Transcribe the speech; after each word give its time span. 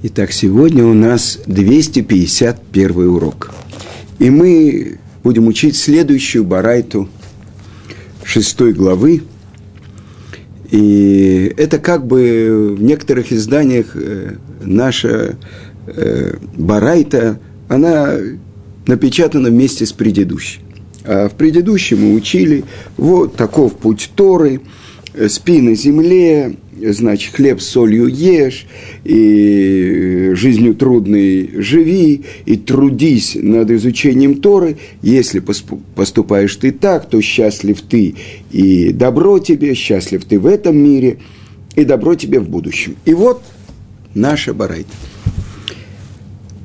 Итак, 0.00 0.30
сегодня 0.30 0.86
у 0.86 0.94
нас 0.94 1.40
251 1.46 3.08
урок. 3.08 3.50
И 4.20 4.30
мы 4.30 4.98
будем 5.24 5.48
учить 5.48 5.76
следующую 5.76 6.44
барайту 6.44 7.08
шестой 8.22 8.74
главы. 8.74 9.22
И 10.70 11.52
это 11.56 11.80
как 11.80 12.06
бы 12.06 12.76
в 12.78 12.80
некоторых 12.80 13.32
изданиях 13.32 13.96
э, 13.96 14.36
наша 14.62 15.36
э, 15.88 16.36
барайта, 16.56 17.40
она 17.66 18.14
напечатана 18.86 19.48
вместе 19.48 19.84
с 19.84 19.92
предыдущей. 19.92 20.60
А 21.02 21.28
в 21.28 21.34
предыдущем 21.34 22.02
мы 22.02 22.14
учили, 22.14 22.62
вот 22.96 23.34
таков 23.34 23.74
путь 23.74 24.12
Торы, 24.14 24.60
э, 25.14 25.28
спи 25.28 25.60
на 25.60 25.74
земле, 25.74 26.54
значит, 26.82 27.34
хлеб 27.34 27.60
с 27.60 27.66
солью 27.66 28.06
ешь, 28.06 28.66
и 29.04 30.32
жизнью 30.34 30.74
трудной 30.74 31.50
живи, 31.54 32.24
и 32.46 32.56
трудись 32.56 33.36
над 33.40 33.70
изучением 33.70 34.40
Торы. 34.40 34.76
Если 35.02 35.40
поступаешь 35.40 36.56
ты 36.56 36.72
так, 36.72 37.08
то 37.08 37.20
счастлив 37.20 37.80
ты, 37.82 38.14
и 38.50 38.92
добро 38.92 39.38
тебе, 39.38 39.74
счастлив 39.74 40.24
ты 40.24 40.38
в 40.38 40.46
этом 40.46 40.76
мире, 40.76 41.18
и 41.74 41.84
добро 41.84 42.14
тебе 42.14 42.40
в 42.40 42.48
будущем. 42.48 42.96
И 43.04 43.14
вот 43.14 43.42
наша 44.14 44.54
барайта. 44.54 44.90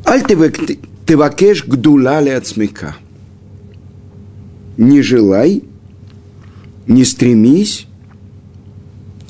Аль 0.05 0.23
тевакеш 1.05 1.65
гдула 1.65 2.17
от 2.17 2.47
смека. 2.47 2.95
Не 4.77 5.01
желай, 5.01 5.63
не 6.87 7.05
стремись 7.05 7.87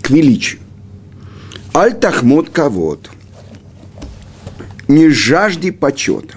к 0.01 0.09
величию. 0.09 0.59
Аль-Тахмот 1.75 2.49
Кавод. 2.49 3.09
Не 4.87 5.09
жажди 5.09 5.71
почета. 5.71 6.35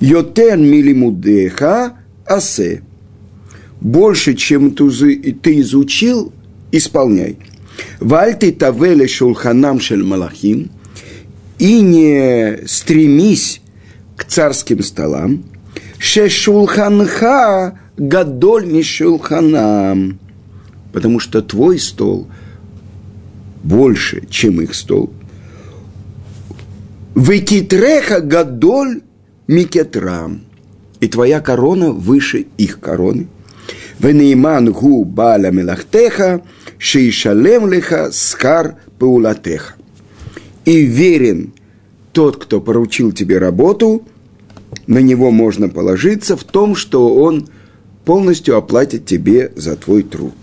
Йотен 0.00 0.62
милимудеха 0.62 1.94
асе. 2.26 2.82
Больше, 3.80 4.34
чем 4.34 4.72
ты 4.72 5.60
изучил, 5.60 6.34
исполняй. 6.70 7.38
Вальты 7.98 8.52
тавеле 8.52 9.08
шулханам 9.08 9.80
шель 9.80 10.04
малахим. 10.04 10.70
И 11.58 11.80
не 11.80 12.66
стремись 12.66 13.62
к 14.16 14.24
царским 14.24 14.82
столам. 14.82 15.44
Шешулханха 15.98 17.78
гадоль 17.96 18.66
мишулханам. 18.66 20.18
Потому 20.92 21.20
что 21.20 21.40
твой 21.40 21.78
стол– 21.78 22.28
больше, 23.62 24.22
чем 24.28 24.60
их 24.60 24.74
стол. 24.74 25.10
Выкитреха 27.14 28.20
гадоль 28.20 29.02
микетрам. 29.46 30.42
И 31.00 31.08
твоя 31.08 31.40
корона 31.40 31.92
выше 31.92 32.46
их 32.58 32.78
короны. 32.80 33.28
Венейман 33.98 34.72
гу 34.72 35.04
баля 35.04 35.50
мелахтеха, 35.50 36.42
шейшалем 36.78 37.70
леха 37.70 38.10
скар 38.12 38.76
паулатеха. 38.98 39.74
И 40.64 40.82
верен 40.82 41.52
тот, 42.12 42.42
кто 42.42 42.60
поручил 42.60 43.12
тебе 43.12 43.38
работу, 43.38 44.02
на 44.86 44.98
него 44.98 45.30
можно 45.30 45.68
положиться 45.68 46.36
в 46.36 46.44
том, 46.44 46.74
что 46.74 47.14
он 47.14 47.48
полностью 48.04 48.56
оплатит 48.56 49.06
тебе 49.06 49.52
за 49.56 49.76
твой 49.76 50.02
труд. 50.02 50.34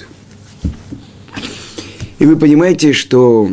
И 2.20 2.26
вы 2.26 2.36
понимаете, 2.36 2.94
что 2.94 3.50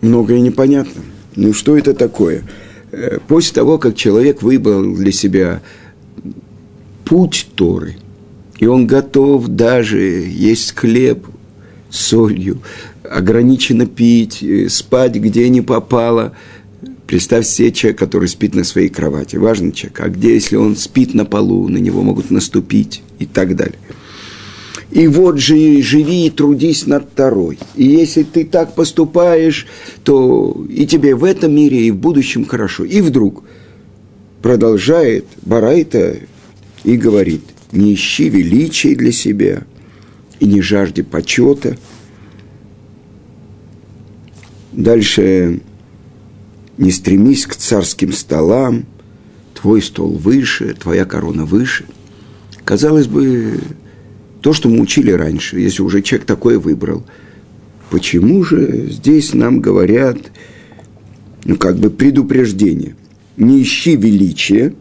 многое 0.00 0.40
непонятно. 0.40 1.02
Ну, 1.36 1.52
что 1.52 1.76
это 1.76 1.94
такое? 1.94 2.42
Э, 2.90 3.18
после 3.26 3.54
того, 3.54 3.78
как 3.78 3.94
человек 3.94 4.42
выбрал 4.42 4.94
для 4.94 5.12
себя 5.12 5.62
путь 7.04 7.48
Торы, 7.54 7.96
и 8.58 8.66
он 8.66 8.86
готов 8.86 9.48
даже 9.48 10.00
есть 10.00 10.74
хлеб 10.74 11.26
с 11.90 12.06
солью, 12.06 12.60
ограниченно 13.02 13.86
пить, 13.86 14.42
э, 14.42 14.68
спать 14.68 15.14
где 15.14 15.48
не 15.48 15.60
попало. 15.60 16.32
Представь 17.06 17.46
себе 17.46 17.70
человек, 17.70 17.98
который 17.98 18.28
спит 18.28 18.54
на 18.54 18.64
своей 18.64 18.88
кровати. 18.88 19.36
Важный 19.36 19.72
человек. 19.72 20.00
А 20.00 20.08
где, 20.08 20.34
если 20.34 20.56
он 20.56 20.74
спит 20.74 21.14
на 21.14 21.24
полу, 21.24 21.68
на 21.68 21.76
него 21.76 22.02
могут 22.02 22.30
наступить 22.30 23.02
и 23.20 23.26
так 23.26 23.54
далее– 23.54 23.78
и 24.94 25.08
вот 25.08 25.38
же 25.38 25.82
живи 25.82 26.26
и 26.26 26.30
трудись 26.30 26.86
над 26.86 27.10
второй. 27.10 27.58
И 27.74 27.84
если 27.84 28.22
ты 28.22 28.44
так 28.44 28.76
поступаешь, 28.76 29.66
то 30.04 30.64
и 30.70 30.86
тебе 30.86 31.16
в 31.16 31.24
этом 31.24 31.52
мире, 31.52 31.88
и 31.88 31.90
в 31.90 31.96
будущем 31.96 32.44
хорошо. 32.44 32.84
И 32.84 33.00
вдруг 33.00 33.42
продолжает 34.40 35.26
Барайта 35.42 36.18
и 36.84 36.96
говорит, 36.96 37.42
не 37.72 37.92
ищи 37.92 38.28
величия 38.28 38.94
для 38.94 39.10
себя 39.10 39.64
и 40.38 40.46
не 40.46 40.62
жажди 40.62 41.02
почета. 41.02 41.76
Дальше 44.70 45.60
не 46.78 46.92
стремись 46.92 47.46
к 47.46 47.56
царским 47.56 48.12
столам, 48.12 48.84
твой 49.54 49.82
стол 49.82 50.12
выше, 50.12 50.74
твоя 50.74 51.04
корона 51.04 51.44
выше. 51.44 51.84
Казалось 52.64 53.08
бы, 53.08 53.60
то, 54.44 54.52
что 54.52 54.68
мы 54.68 54.82
учили 54.82 55.10
раньше, 55.10 55.58
если 55.58 55.80
уже 55.80 56.02
человек 56.02 56.26
такое 56.26 56.58
выбрал. 56.58 57.02
Почему 57.88 58.44
же 58.44 58.90
здесь 58.90 59.32
нам 59.32 59.62
говорят, 59.62 60.18
ну, 61.46 61.56
как 61.56 61.78
бы 61.78 61.88
предупреждение? 61.88 62.94
Не 63.38 63.62
ищи 63.62 63.96
величия, 63.96 64.74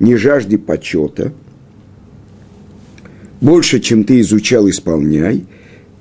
не 0.00 0.16
жажди 0.16 0.56
почета, 0.56 1.34
больше, 3.42 3.80
чем 3.80 4.04
ты 4.04 4.18
изучал, 4.20 4.66
исполняй, 4.70 5.44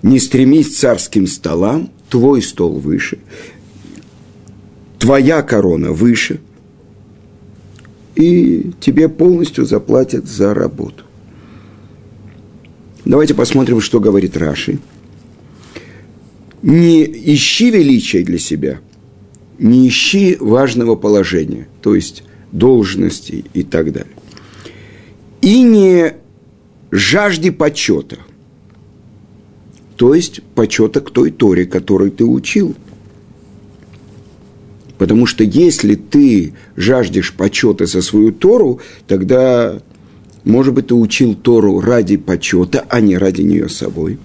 не 0.03 0.17
стремись 0.17 0.78
царским 0.78 1.28
столам, 1.28 1.91
твой 2.09 2.41
стол 2.41 2.79
выше, 2.79 3.19
твоя 4.99 5.41
корона 5.41 5.91
выше, 5.91 6.39
и 8.16 8.72
тебе 8.79 9.09
полностью 9.09 9.66
заплатят 9.66 10.28
за 10.28 10.53
работу. 10.53 11.03
Давайте 13.06 13.34
посмотрим, 13.34 13.81
что 13.81 14.00
говорит 14.00 14.38
Раши. 14.38 14.79
Не 16.62 17.03
ищи 17.03 17.72
величия 17.72 18.23
для 18.23 18.38
себя, 18.38 18.79
не 19.57 19.88
ищи 19.88 20.38
важного 20.39 20.95
положения, 20.95 21.67
то 21.81 21.95
есть 21.95 22.23
должности 22.51 23.45
и 23.53 23.63
так 23.63 23.91
далее. 23.91 24.13
И 25.41 25.63
не 25.63 26.13
жажди 26.91 27.50
почета, 27.50 28.19
то 29.95 30.13
есть 30.13 30.44
почета 30.53 31.01
к 31.01 31.09
той 31.09 31.31
Торе, 31.31 31.66
которую 31.66 32.11
ты 32.11 32.25
учил. 32.25 32.75
Потому 35.00 35.25
что 35.25 35.44
если 35.44 35.95
ты 35.95 36.53
жаждешь 36.75 37.34
почета 37.34 37.88
за 37.88 38.03
свою 38.03 38.31
Тору, 38.31 38.81
тогда 39.07 39.81
может 40.44 40.74
быть, 40.74 40.88
ты 40.88 40.96
учил 40.96 41.35
Тору 41.35 41.79
ради 41.79 42.18
почета, 42.18 42.85
а 42.90 43.00
не 43.00 43.18
ради 43.18 43.41
нее 43.41 43.69
собой. 43.69 44.18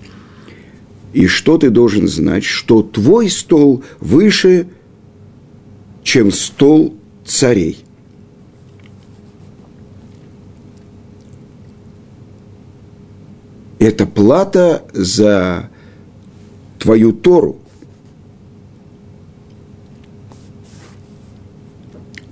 И 1.13 1.27
что 1.27 1.59
ты 1.59 1.71
должен 1.71 2.09
знать? 2.09 2.45
Что 2.45 2.83
твой 2.83 3.29
стол 3.29 3.85
выше, 4.01 4.69
чем 6.03 6.33
стол 6.33 6.95
царей. 7.25 7.85
Это 13.79 14.07
плата 14.07 14.85
за 14.93 15.69
твою 16.79 17.13
Тору. 17.13 17.59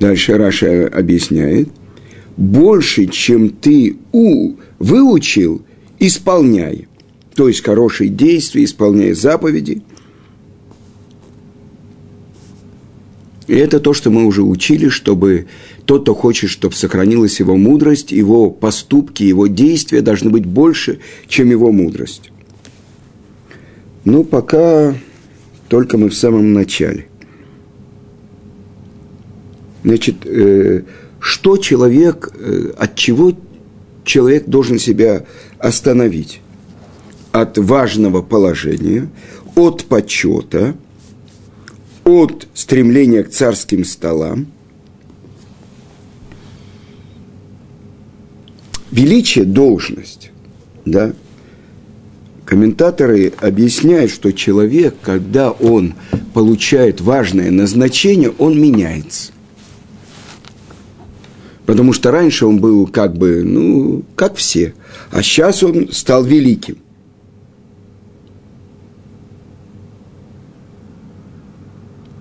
Дальше 0.00 0.36
Раша 0.36 0.88
объясняет– 0.88 1.68
больше, 2.36 3.06
чем 3.06 3.50
ты 3.50 3.96
у 4.12 4.54
выучил, 4.78 5.62
исполняй. 5.98 6.88
То 7.34 7.48
есть 7.48 7.64
хорошие 7.64 8.10
действия, 8.10 8.64
исполняй 8.64 9.12
заповеди. 9.12 9.82
И 13.46 13.54
это 13.54 13.78
то, 13.78 13.92
что 13.92 14.10
мы 14.10 14.24
уже 14.24 14.42
учили, 14.42 14.88
чтобы 14.88 15.46
тот, 15.84 16.02
кто 16.02 16.14
хочет, 16.14 16.48
чтобы 16.50 16.74
сохранилась 16.74 17.40
его 17.40 17.56
мудрость, 17.56 18.10
его 18.10 18.50
поступки, 18.50 19.22
его 19.22 19.46
действия 19.48 20.00
должны 20.00 20.30
быть 20.30 20.46
больше, 20.46 21.00
чем 21.28 21.50
его 21.50 21.70
мудрость. 21.70 22.30
Ну, 24.04 24.24
пока 24.24 24.94
только 25.68 25.98
мы 25.98 26.08
в 26.08 26.14
самом 26.14 26.52
начале. 26.52 27.06
Значит, 29.82 30.16
э, 30.24 30.82
что 31.24 31.56
человек, 31.56 32.32
э, 32.34 32.74
от 32.76 32.96
чего 32.96 33.32
человек 34.04 34.44
должен 34.44 34.78
себя 34.78 35.24
остановить? 35.58 36.42
От 37.32 37.56
важного 37.56 38.20
положения, 38.20 39.08
от 39.54 39.86
почета, 39.86 40.76
от 42.04 42.46
стремления 42.52 43.22
к 43.22 43.30
царским 43.30 43.86
столам. 43.86 44.48
Величие– 48.90 49.44
должность, 49.46 50.30
да? 50.84 51.14
Комментаторы 52.44 53.32
объясняют, 53.40 54.10
что 54.10 54.30
человек, 54.30 54.94
когда 55.00 55.52
он 55.52 55.94
получает 56.34 57.00
важное 57.00 57.50
назначение, 57.50 58.30
он 58.36 58.60
меняется. 58.60 59.33
Потому 61.66 61.92
что 61.92 62.10
раньше 62.10 62.46
он 62.46 62.58
был 62.58 62.86
как 62.86 63.16
бы, 63.16 63.42
ну, 63.42 64.04
как 64.16 64.36
все. 64.36 64.74
А 65.10 65.22
сейчас 65.22 65.62
он 65.62 65.90
стал 65.92 66.24
великим. 66.24 66.78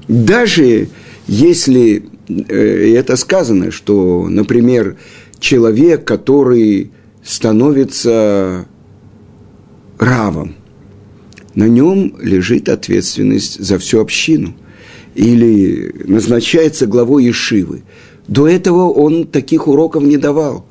Даже 0.08 0.90
если 1.28 2.06
э, 2.28 2.94
это 2.96 3.16
сказано, 3.16 3.72
что, 3.72 4.28
например, 4.30 4.98
человек, 5.40 6.06
который 6.06 6.92
становится 7.24 8.66
равом, 9.98 10.56
на 11.56 11.68
нем 11.68 12.16
лежит 12.22 12.70
ответственность 12.70 13.64
за 13.64 13.78
всю 13.78 14.00
общину 14.00 14.56
или 15.16 15.94
назначается 16.06 16.88
главой 16.88 17.26
Ешивы. 17.26 17.84
До 18.28 18.48
этого 18.48 18.90
он 18.90 19.28
таких 19.28 19.68
уроков 19.68 20.04
не 20.04 20.18
давал. 20.18 20.66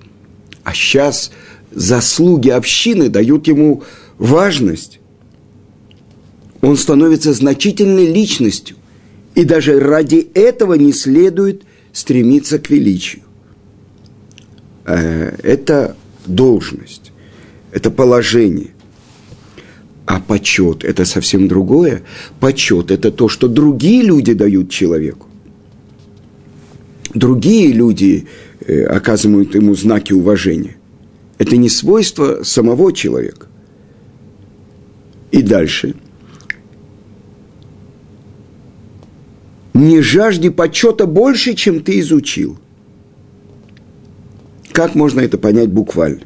А 0.65 0.73
сейчас 0.73 1.31
заслуги 1.71 2.49
общины 2.49 3.09
дают 3.09 3.47
ему 3.47 3.83
важность. 4.19 5.01
Он 6.61 6.77
становится 6.77 7.33
значительной 7.33 8.07
личностью. 8.07 8.77
И 9.35 9.45
даже 9.45 9.81
ради 9.81 10.29
этого 10.35 10.75
не 10.75 10.93
следует 10.93 11.63
стремиться 11.93 12.59
к 12.59 12.71
величию. 12.71 13.23
Э, 14.85 15.37
это 15.43 15.97
должность, 16.27 17.13
это 17.73 17.91
положение. 17.91 18.71
А 20.05 20.21
почет– 20.21 20.85
это 20.85 21.05
совсем 21.05 21.49
другое. 21.49 22.03
Почет– 22.41 22.91
это 22.91 23.11
то, 23.11 23.29
что 23.29 23.49
другие 23.49 24.03
люди 24.03 24.35
дают 24.35 24.69
человеку. 24.71 25.29
Другие 27.15 27.73
люди 27.73 28.27
э, 28.61 28.85
оказывают 28.85 29.55
ему 29.55 29.75
знаки 29.75 30.13
уважения. 30.13 30.77
Это 31.39 31.57
не 31.57 31.69
свойство 31.69 32.43
самого 32.43 32.93
человека. 32.93 33.47
И 35.31 35.43
дальше– 35.43 35.95
не 39.75 40.01
жажди 40.01 40.51
почета 40.51 41.07
больше, 41.07 41.55
чем 41.55 41.81
ты 41.81 41.99
изучил. 42.01 42.59
Как 44.73 44.95
можно 44.95 45.21
это 45.21 45.39
понять 45.39 45.71
буквально? 45.71 46.23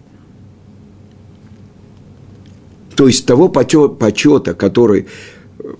То 2.94 3.06
есть 3.08 3.26
того 3.26 3.48
почета, 3.48 4.54
который 4.54 5.06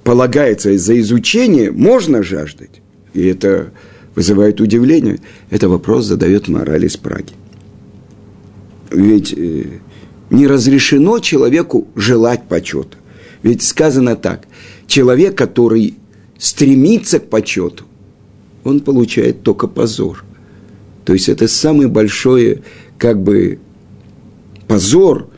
полагается 0.05 0.77
за 0.77 0.99
изучение, 1.01 1.71
можно 1.71 2.23
жаждать. 2.23 2.83
И 3.15 3.27
это 3.27 3.73
вызывает 4.17 4.61
удивление. 4.61 5.21
Это 5.51 5.69
вопрос 5.69 6.07
задает 6.07 6.49
мораль 6.49 6.87
из 6.87 6.97
Праги. 6.97 7.35
Ведь 8.91 9.33
э, 9.37 9.79
не 10.31 10.47
разрешено 10.47 11.21
человеку 11.21 11.87
желать 11.95 12.49
почета. 12.49 12.97
Ведь 13.43 13.63
сказано 13.63 14.17
так. 14.17 14.49
Человек, 14.89 15.37
который 15.37 15.95
стремится 16.39 17.21
к 17.21 17.29
почету, 17.29 17.85
он 18.65 18.81
получает 18.81 19.43
только 19.43 19.69
позор. 19.69 20.25
То 21.05 21.13
есть 21.13 21.29
это 21.29 21.47
самый 21.47 21.87
большой, 21.87 22.63
как 22.99 23.23
бы, 23.23 23.61
позор 24.67 25.29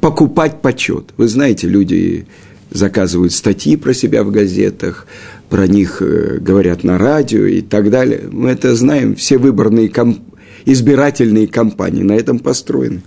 покупать 0.00 0.62
почет. 0.62 1.12
Вы 1.16 1.28
знаете, 1.28 1.68
люди 1.68 2.26
заказывают 2.70 3.32
статьи 3.32 3.76
про 3.76 3.92
себя 3.92 4.24
в 4.24 4.30
газетах, 4.30 5.06
про 5.48 5.66
них 5.66 6.02
э, 6.02 6.38
говорят 6.40 6.84
на 6.84 6.98
радио 6.98 7.44
и 7.44 7.60
так 7.60 7.90
далее. 7.90 8.28
Мы 8.30 8.50
это 8.50 8.74
знаем, 8.74 9.14
все 9.14 9.38
выборные 9.38 9.88
комп... 9.88 10.20
избирательные 10.64 11.46
кампании 11.46 12.02
на 12.02 12.12
этом 12.12 12.38
построены. 12.38 13.02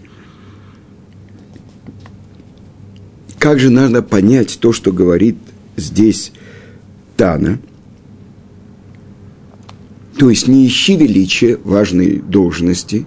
Как 3.38 3.60
же 3.60 3.70
надо 3.70 4.02
понять 4.02 4.60
то, 4.60 4.74
что 4.74 4.92
говорит 4.92 5.38
здесь 5.78 6.34
Тана, 7.16 7.60
то 10.18 10.30
есть 10.30 10.50
не 10.50 10.68
ищи 10.68 10.98
величия 10.98 11.58
важной 11.64 12.20
должности 12.20 13.06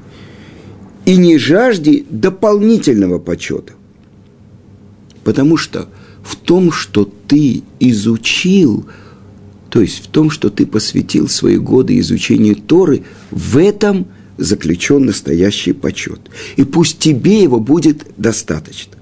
и 1.04 1.16
не 1.16 1.36
жажди 1.36 2.06
дополнительного 2.08 3.18
почета. 3.18 3.74
Потому 5.22 5.58
что 5.58 5.88
в 6.22 6.36
том, 6.36 6.72
что 6.72 7.04
ты 7.04 7.62
изучил, 7.80 8.86
то 9.72 9.80
есть 9.80 10.04
в 10.04 10.08
том, 10.08 10.28
что 10.28 10.50
ты 10.50 10.66
посвятил 10.66 11.30
свои 11.30 11.56
годы 11.56 11.98
изучению 11.98 12.56
Торы, 12.56 13.04
в 13.30 13.56
этом 13.56 14.06
заключен 14.36 15.06
настоящий 15.06 15.72
почет. 15.72 16.20
И 16.56 16.64
пусть 16.64 16.98
тебе 16.98 17.42
его 17.42 17.58
будет 17.58 18.04
достаточно. 18.18 18.98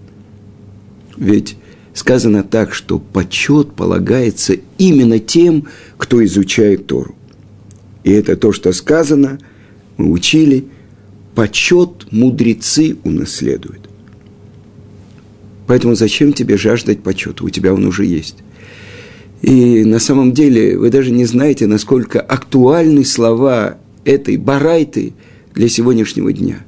Ведь 1.16 1.56
сказано 1.92 2.44
так, 2.44 2.72
что 2.72 3.00
почет 3.00 3.72
полагается 3.72 4.58
именно 4.78 5.18
тем, 5.18 5.66
кто 5.96 6.24
изучает 6.24 6.86
Тору. 6.86 7.16
И 8.04 8.12
это 8.12 8.36
то, 8.36 8.52
что 8.52 8.72
сказано, 8.72 9.40
мы 9.96 10.12
учили, 10.12 10.66
почет 11.34 12.12
мудрецы 12.12 12.96
унаследуют. 13.02 13.90
Поэтому 15.66 15.96
зачем 15.96 16.32
тебе 16.32 16.56
жаждать 16.56 17.02
почета? 17.02 17.42
У 17.42 17.48
тебя 17.48 17.74
он 17.74 17.86
уже 17.86 18.06
есть. 18.06 18.36
И 19.42 19.84
на 19.84 19.98
самом 19.98 20.32
деле 20.32 20.76
вы 20.76 20.90
даже 20.90 21.10
не 21.10 21.24
знаете, 21.24 21.66
насколько 21.66 22.20
актуальны 22.20 23.04
слова 23.04 23.78
этой 24.04 24.36
барайты 24.36 25.14
для 25.54 25.68
сегодняшнего 25.68 26.32
дня. 26.32 26.64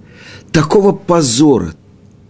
Такого 0.52 0.92
позора, 0.92 1.74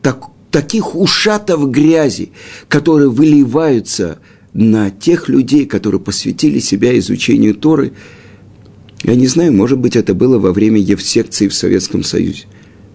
так, 0.00 0.26
таких 0.50 0.96
ушатов 0.96 1.70
грязи, 1.70 2.32
которые 2.68 3.08
выливаются 3.08 4.18
на 4.52 4.90
тех 4.90 5.28
людей, 5.28 5.64
которые 5.64 6.00
посвятили 6.00 6.58
себя 6.58 6.96
изучению 6.98 7.54
Торы. 7.54 7.92
Я 9.02 9.14
не 9.14 9.26
знаю, 9.26 9.52
может 9.52 9.78
быть, 9.78 9.96
это 9.96 10.14
было 10.14 10.38
во 10.38 10.52
время 10.52 10.78
Евсекции 10.80 11.48
в 11.48 11.54
Советском 11.54 12.02
Союзе. 12.04 12.44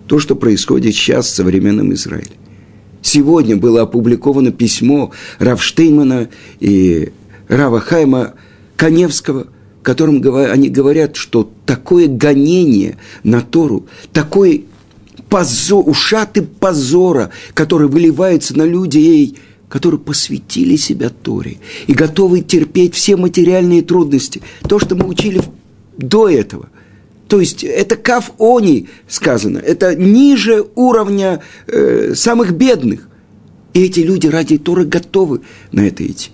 То, 0.07 0.19
что 0.19 0.35
происходит 0.35 0.95
сейчас 0.95 1.27
в 1.27 1.35
современном 1.35 1.93
Израиле. 1.93 2.31
Сегодня 3.01 3.55
было 3.57 3.83
опубликовано 3.83 4.51
письмо 4.51 5.11
Равштеймана 5.39 6.29
и 6.59 7.11
Рава 7.47 7.79
Хайма 7.79 8.33
Коневского, 8.75 9.47
в 9.79 9.83
котором 9.83 10.21
они 10.35 10.69
говорят, 10.69 11.15
что 11.15 11.49
такое 11.65 12.07
гонение 12.07 12.97
на 13.23 13.41
Тору, 13.41 13.87
такой 14.13 14.65
позор, 15.29 15.87
ушаты 15.87 16.41
позора, 16.41 17.31
которые 17.53 17.89
выливаются 17.89 18.57
на 18.57 18.63
людей, 18.63 19.37
которые 19.69 19.99
посвятили 19.99 20.75
себя 20.75 21.09
Торе 21.09 21.57
и 21.87 21.93
готовы 21.93 22.41
терпеть 22.41 22.95
все 22.95 23.15
материальные 23.17 23.81
трудности. 23.81 24.41
То, 24.67 24.79
что 24.79 24.95
мы 24.95 25.07
учили 25.07 25.41
до 25.97 26.29
этого. 26.29 26.69
То 27.27 27.41
есть 27.41 27.63
это 27.63 27.97
каф 27.97 28.31
они 28.39 28.87
сказано, 29.09 29.57
это 29.57 29.95
ниже 29.95 30.65
уровня 30.75 31.41
э, 31.67 32.13
самых 32.15 32.53
бедных. 32.53 33.09
И 33.73 33.83
эти 33.83 33.99
люди 33.99 34.27
ради 34.27 34.57
Торы 34.57 34.85
готовы 34.85 35.41
на 35.73 35.81
это 35.81 36.05
идти. 36.05 36.31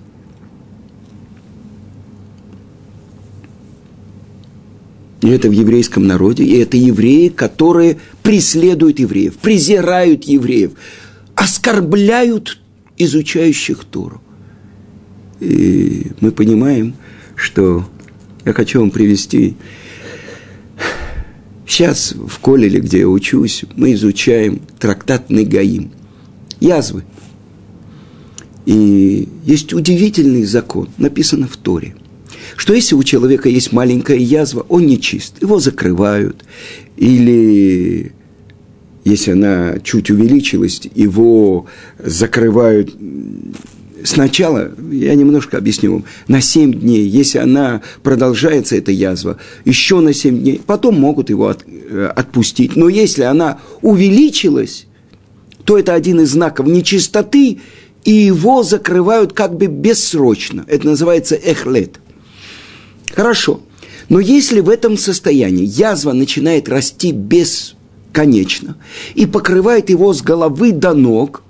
И 5.23 5.29
это 5.29 5.47
в 5.47 5.53
еврейском 5.53 6.05
народе, 6.05 6.43
и 6.43 6.57
это 6.57 6.75
евреи, 6.75 7.29
которые 7.29 7.97
преследуют 8.23 8.99
евреев, 8.99 9.37
презирают 9.37 10.25
евреев, 10.25 10.73
оскорбляют 11.33 12.59
изучающих 12.97 13.85
Тору. 13.85 14.21
И 15.39 16.07
мы 16.19 16.33
понимаем, 16.33 16.95
что 17.37 17.87
я 18.43 18.51
хочу 18.51 18.81
вам 18.81 18.91
привести. 18.91 19.55
Сейчас 21.65 22.11
в 22.11 22.39
Колеле, 22.39 22.81
где 22.81 22.99
я 22.99 23.07
учусь, 23.07 23.63
мы 23.77 23.93
изучаем 23.93 24.59
трактат 24.77 25.29
Негаим. 25.29 25.91
Язвы. 26.59 27.05
И 28.65 29.29
есть 29.45 29.73
удивительный 29.73 30.43
закон, 30.43 30.89
написано 30.97 31.47
в 31.47 31.55
Торе– 31.55 31.95
что 32.55 32.73
если 32.73 32.95
у 32.95 33.03
человека 33.03 33.50
есть 33.50 33.71
маленькая 33.71 34.17
язва, 34.17 34.65
он 34.69 34.85
не 34.85 35.00
чист, 35.00 35.41
его 35.41 35.59
закрывают, 35.59 36.43
или 36.97 38.12
если 39.03 39.31
она 39.31 39.79
чуть 39.83 40.09
увеличилась, 40.09 40.81
его 40.95 41.65
закрывают 42.00 42.95
сначала, 44.03 44.71
я 44.91 45.15
немножко 45.15 45.57
объясню 45.57 45.93
вам, 45.93 46.05
на 46.27 46.41
7 46.41 46.73
дней, 46.73 47.07
если 47.07 47.39
она 47.39 47.81
продолжается, 48.01 48.75
эта 48.75 48.91
язва, 48.91 49.38
еще 49.65 50.00
на 50.00 50.13
7 50.13 50.39
дней, 50.39 50.62
потом 50.65 51.00
могут 51.00 51.29
его 51.29 51.47
от, 51.47 51.65
э, 51.67 52.12
отпустить. 52.15 52.75
Но 52.75 52.89
если 52.89 53.23
она 53.23 53.59
увеличилась, 53.81 54.88
то 55.65 55.77
это 55.77 55.93
один 55.93 56.21
из 56.21 56.31
знаков 56.31 56.67
нечистоты, 56.67 57.59
и 58.03 58.12
его 58.12 58.63
закрывают 58.63 59.33
как 59.33 59.55
бы 59.55 59.67
бессрочно. 59.67 60.65
Это 60.67 60.85
называется 60.88 61.35
эхлет. 61.35 62.00
Хорошо. 63.15 63.62
Но 64.10 64.20
если 64.20 64.60
в 64.60 64.70
этом 64.70 64.98
состоянии 64.98 65.65
язва 65.65 66.13
начинает 66.13 66.67
расти 66.67 67.12
бесконечно 67.12 68.75
и 69.15 69.25
покрывает 69.25 69.89
его 69.89 70.13
с 70.13 70.22
головы 70.22 70.72
до 70.72 70.93
ног, 70.93 71.43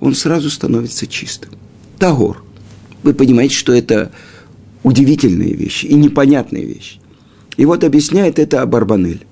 он 0.00 0.14
сразу 0.14 0.50
становится 0.50 1.06
чистым. 1.06 1.52
Тагор. 1.98 2.42
Вы 3.02 3.14
понимаете, 3.14 3.54
что 3.54 3.72
это 3.72 4.10
удивительные 4.82 5.54
вещи 5.54 5.86
и 5.86 5.94
непонятные 5.94 6.64
вещи. 6.64 6.98
И 7.56 7.64
вот 7.64 7.84
объясняет 7.84 8.38
это 8.38 8.60
Абарбанель, 8.60 9.24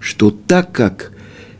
что 0.00 0.30
так 0.30 0.72
как 0.72 1.12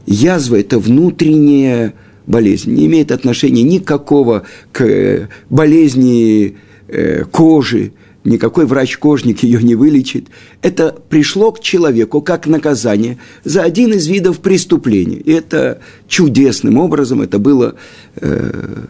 язва– 0.07 0.57
это 0.61 0.79
внутренняя 0.79 1.95
болезнь, 2.27 2.73
не 2.73 2.87
имеет 2.87 3.13
отношения 3.13 3.63
никакого 3.63 4.45
к 4.73 4.83
э, 4.83 5.29
болезни 5.49 6.57
э, 6.89 7.25
кожи, 7.25 7.93
никакой 8.25 8.67
врач-кожник 8.67 9.43
ее 9.43 9.63
не 9.63 9.75
вылечит. 9.75 10.29
Это 10.63 10.97
пришло 11.09 11.53
к 11.53 11.61
человеку 11.61 12.21
как 12.23 12.47
наказание 12.47 13.19
за 13.45 13.63
один 13.63 13.93
из 13.93 14.07
видов 14.07 14.41
преступления. 14.41 15.17
И 15.17 15.33
это 15.33 15.81
чудесным 16.09 16.79
образом, 16.79 17.23
это 17.23 17.39
было 17.39 17.75
э, 18.17 18.85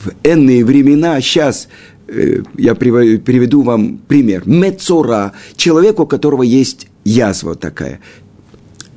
в 0.00 0.10
энные 0.24 0.64
времена, 0.64 1.20
сейчас 1.20 1.68
э, 2.08 2.42
я 2.56 2.74
приведу 2.74 3.62
вам 3.62 3.98
пример. 3.98 4.42
Мецора, 4.46 5.32
человек, 5.56 6.00
у 6.00 6.06
которого 6.06 6.42
есть 6.42 6.88
язва 7.04 7.54
такая, 7.54 8.00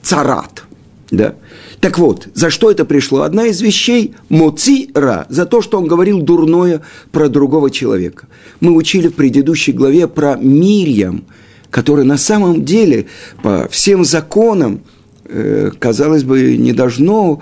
царат, 0.01 0.63
да, 1.11 1.35
так 1.81 1.97
вот, 1.97 2.27
за 2.35 2.51
что 2.51 2.69
это 2.69 2.85
пришло? 2.85 3.23
Одна 3.23 3.47
из 3.47 3.59
вещей– 3.59 4.13
моци-ра, 4.29 5.25
за 5.29 5.47
то, 5.47 5.63
что 5.63 5.79
он 5.79 5.87
говорил 5.87 6.21
дурное 6.21 6.83
про 7.11 7.27
другого 7.27 7.71
человека. 7.71 8.27
Мы 8.59 8.75
учили 8.75 9.07
в 9.07 9.15
предыдущей 9.15 9.71
главе 9.71 10.07
про 10.07 10.35
Мирьям, 10.35 11.23
которая 11.71 12.05
на 12.05 12.17
самом 12.17 12.63
деле 12.63 13.07
по 13.41 13.67
всем 13.67 14.05
законам, 14.05 14.81
э, 15.25 15.71
казалось 15.79 16.23
бы, 16.23 16.55
не 16.55 16.71
должно 16.71 17.41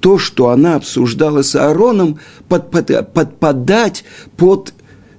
то, 0.00 0.16
что 0.16 0.48
она 0.48 0.76
обсуждала 0.76 1.42
с 1.42 1.54
Аароном, 1.54 2.18
под, 2.48 2.70
под, 2.70 3.12
подпадать 3.12 4.04
под 4.38 4.72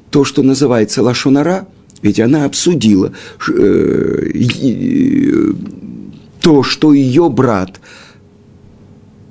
то, 0.09 0.23
что 0.23 0.41
называется 0.41 1.03
лашонара, 1.03 1.67
ведь 2.01 2.19
она 2.19 2.45
обсудила 2.45 3.11
э, 3.47 4.31
э, 4.33 5.53
то, 6.41 6.63
что 6.63 6.93
ее 6.93 7.29
брат– 7.29 7.79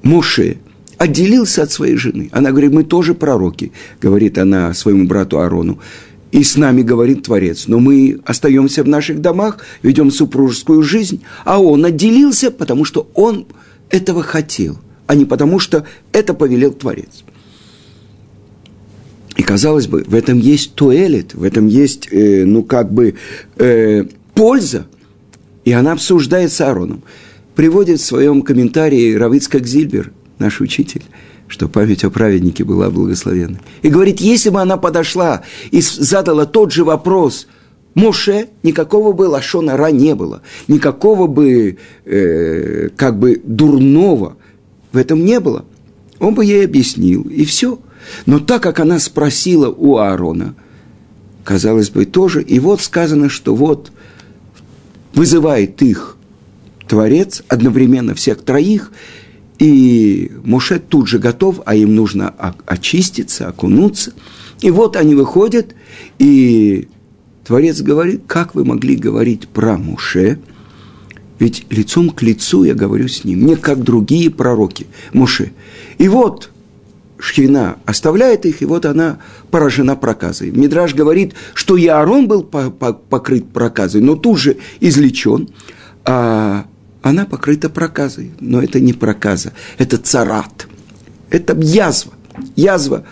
Моше 0.04 0.58
отделился 0.98 1.62
от 1.62 1.72
своей 1.72 1.96
жены. 1.96 2.28
Она 2.32 2.50
говорит, 2.50 2.72
мы 2.72 2.84
тоже 2.84 3.14
пророки, 3.14 3.72
говорит 4.00 4.38
она 4.38 4.72
своему 4.74 5.06
брату 5.06 5.40
Аарону. 5.40 5.80
И 6.30 6.42
с 6.42 6.56
нами 6.56 6.82
говорит 6.82 7.24
Творец, 7.24 7.66
но 7.68 7.78
мы 7.78 8.20
остаемся 8.24 8.82
в 8.82 8.88
наших 8.88 9.20
домах, 9.20 9.58
ведем 9.82 10.10
супружескую 10.10 10.82
жизнь, 10.82 11.22
а 11.44 11.60
он 11.60 11.84
отделился, 11.84 12.50
потому 12.50 12.84
что 12.84 13.08
он 13.14 13.46
этого 13.88 14.22
хотел, 14.22 14.78
а 15.06 15.14
не 15.14 15.24
потому 15.24 15.60
что 15.60 15.86
это 16.12 16.34
повелел 16.34 16.72
Творец. 16.72 17.24
И 19.36 19.42
казалось 19.42 19.86
бы, 19.86 20.04
в 20.06 20.14
этом 20.14 20.38
есть 20.38 20.74
туэлет, 20.74 21.34
в 21.34 21.44
этом 21.44 21.68
есть, 21.68 22.08
э, 22.10 22.44
ну, 22.44 22.62
как 22.64 22.92
бы, 22.92 23.14
э, 23.56 24.04
польза. 24.34 24.86
И 25.64 25.72
она 25.72 25.92
обсуждает 25.92 26.52
с 26.52 26.60
Аароном 26.60 27.02
приводит 27.54 28.00
в 28.00 28.04
своем 28.04 28.42
комментарии 28.42 29.14
Равицкак 29.14 29.66
Зильбер, 29.66 30.12
наш 30.38 30.60
учитель, 30.60 31.02
что 31.48 31.68
память 31.68 32.04
о 32.04 32.10
праведнике 32.10 32.64
была 32.64 32.90
благословенна. 32.90 33.60
И 33.82 33.88
говорит, 33.88 34.20
если 34.20 34.50
бы 34.50 34.60
она 34.60 34.76
подошла 34.76 35.42
и 35.70 35.80
задала 35.80 36.46
тот 36.46 36.72
же 36.72 36.84
вопрос 36.84 37.46
Моше, 37.94 38.48
никакого 38.62 39.12
бы 39.12 39.22
лашонара 39.22 39.88
не 39.88 40.14
было, 40.14 40.42
никакого 40.66 41.28
бы 41.28 41.78
э, 42.04 42.88
как 42.96 43.18
бы 43.18 43.40
дурного 43.44 44.36
в 44.92 44.96
этом 44.96 45.24
не 45.24 45.38
было. 45.38 45.64
Он 46.18 46.34
бы 46.34 46.44
ей 46.44 46.64
объяснил, 46.64 47.22
и 47.22 47.44
все. 47.44 47.78
Но 48.26 48.38
так 48.38 48.62
как 48.62 48.80
она 48.80 48.98
спросила 48.98 49.68
у 49.68 49.96
Аарона, 49.98 50.54
казалось 51.44 51.90
бы, 51.90 52.04
тоже, 52.04 52.42
и 52.42 52.58
вот 52.58 52.80
сказано, 52.80 53.28
что 53.28 53.54
вот 53.54 53.92
вызывает 55.14 55.80
их 55.82 56.13
Творец 56.88 57.42
одновременно 57.48 58.14
всех 58.14 58.42
троих, 58.42 58.92
и 59.58 60.32
Муше 60.44 60.78
тут 60.78 61.08
же 61.08 61.18
готов, 61.18 61.60
а 61.64 61.74
им 61.74 61.94
нужно 61.94 62.34
очиститься, 62.66 63.48
окунуться. 63.48 64.12
И 64.60 64.70
вот 64.70 64.96
они 64.96 65.14
выходят, 65.14 65.74
и 66.18 66.88
Творец 67.44 67.80
говорит, 67.80 68.22
как 68.26 68.54
вы 68.54 68.64
могли 68.64 68.96
говорить 68.96 69.48
про 69.48 69.76
Муше, 69.76 70.38
ведь 71.38 71.66
лицом 71.70 72.10
к 72.10 72.22
лицу 72.22 72.64
я 72.64 72.74
говорю 72.74 73.08
с 73.08 73.24
ним, 73.24 73.46
не 73.46 73.56
как 73.56 73.82
другие 73.82 74.30
пророки, 74.30 74.86
Муше. 75.12 75.52
И 75.98 76.08
вот 76.08 76.50
Шхина 77.18 77.76
оставляет 77.86 78.44
их, 78.46 78.62
и 78.62 78.66
вот 78.66 78.86
она 78.86 79.18
поражена 79.50 79.96
проказой. 79.96 80.50
Мидраж 80.50 80.94
говорит, 80.94 81.34
что 81.54 81.76
и 81.76 81.86
Аарон 81.86 82.28
был 82.28 82.42
покрыт 82.42 83.48
проказой, 83.48 84.00
но 84.00 84.16
тут 84.16 84.38
же 84.38 84.56
излечен, 84.80 85.48
а 86.04 86.66
она 87.04 87.26
покрыта 87.26 87.68
проказой. 87.68 88.32
Но 88.40 88.62
это 88.62 88.80
не 88.80 88.94
проказа, 88.94 89.52
это 89.76 89.98
царат. 89.98 90.66
Это 91.28 91.54
язва. 91.54 92.14
Язва, 92.56 93.04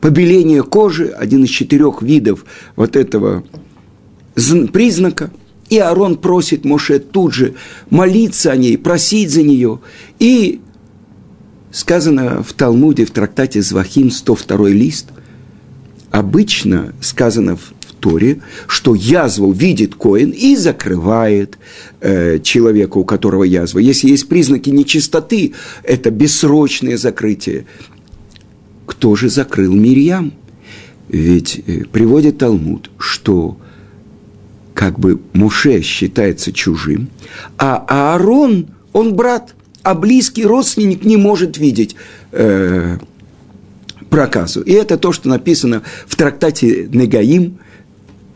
побеление 0.00 0.62
кожи, 0.62 1.08
один 1.08 1.44
из 1.44 1.48
четырех 1.48 2.02
видов 2.02 2.44
вот 2.76 2.96
этого 2.96 3.42
признака. 4.72 5.30
И 5.70 5.78
Аарон 5.78 6.18
просит 6.18 6.66
Моше 6.66 6.98
тут 6.98 7.32
же 7.32 7.54
молиться 7.88 8.52
о 8.52 8.56
ней, 8.56 8.76
просить 8.76 9.30
за 9.30 9.42
нее. 9.42 9.80
И 10.18 10.60
сказано 11.72 12.42
в 12.42 12.52
Талмуде, 12.52 13.06
в 13.06 13.10
трактате 13.10 13.62
Звахим, 13.62 14.10
102 14.10 14.68
лист, 14.68 15.08
обычно 16.10 16.92
сказано 17.00 17.56
в 17.56 17.72
Торе, 18.04 18.42
что 18.66 18.94
язву 18.94 19.50
видит 19.50 19.94
Коин 19.94 20.28
и 20.28 20.56
закрывает 20.56 21.56
э, 22.02 22.38
человека, 22.38 22.98
у 22.98 23.04
которого 23.06 23.44
язва. 23.44 23.78
Если 23.78 24.10
есть 24.10 24.28
признаки 24.28 24.68
нечистоты, 24.68 25.54
это 25.82 26.10
бессрочное 26.10 26.98
закрытие. 26.98 27.64
Кто 28.84 29.16
же 29.16 29.30
закрыл 29.30 29.72
Мирьям? 29.72 30.34
Ведь 31.08 31.62
э, 31.66 31.84
приводит 31.90 32.36
Талмуд, 32.36 32.90
что 32.98 33.56
как 34.74 35.00
бы 35.00 35.18
Муше 35.32 35.80
считается 35.80 36.52
чужим, 36.52 37.08
а 37.56 37.86
Аарон, 37.88 38.66
он 38.92 39.14
брат, 39.14 39.54
а 39.82 39.94
близкий 39.94 40.44
родственник 40.44 41.04
не 41.04 41.16
может 41.16 41.56
видеть 41.56 41.96
э, 42.32 42.98
проказу. 44.10 44.60
И 44.60 44.72
это 44.72 44.98
то, 44.98 45.10
что 45.12 45.30
написано 45.30 45.82
в 46.06 46.16
трактате 46.16 46.86
Негаим, 46.92 47.60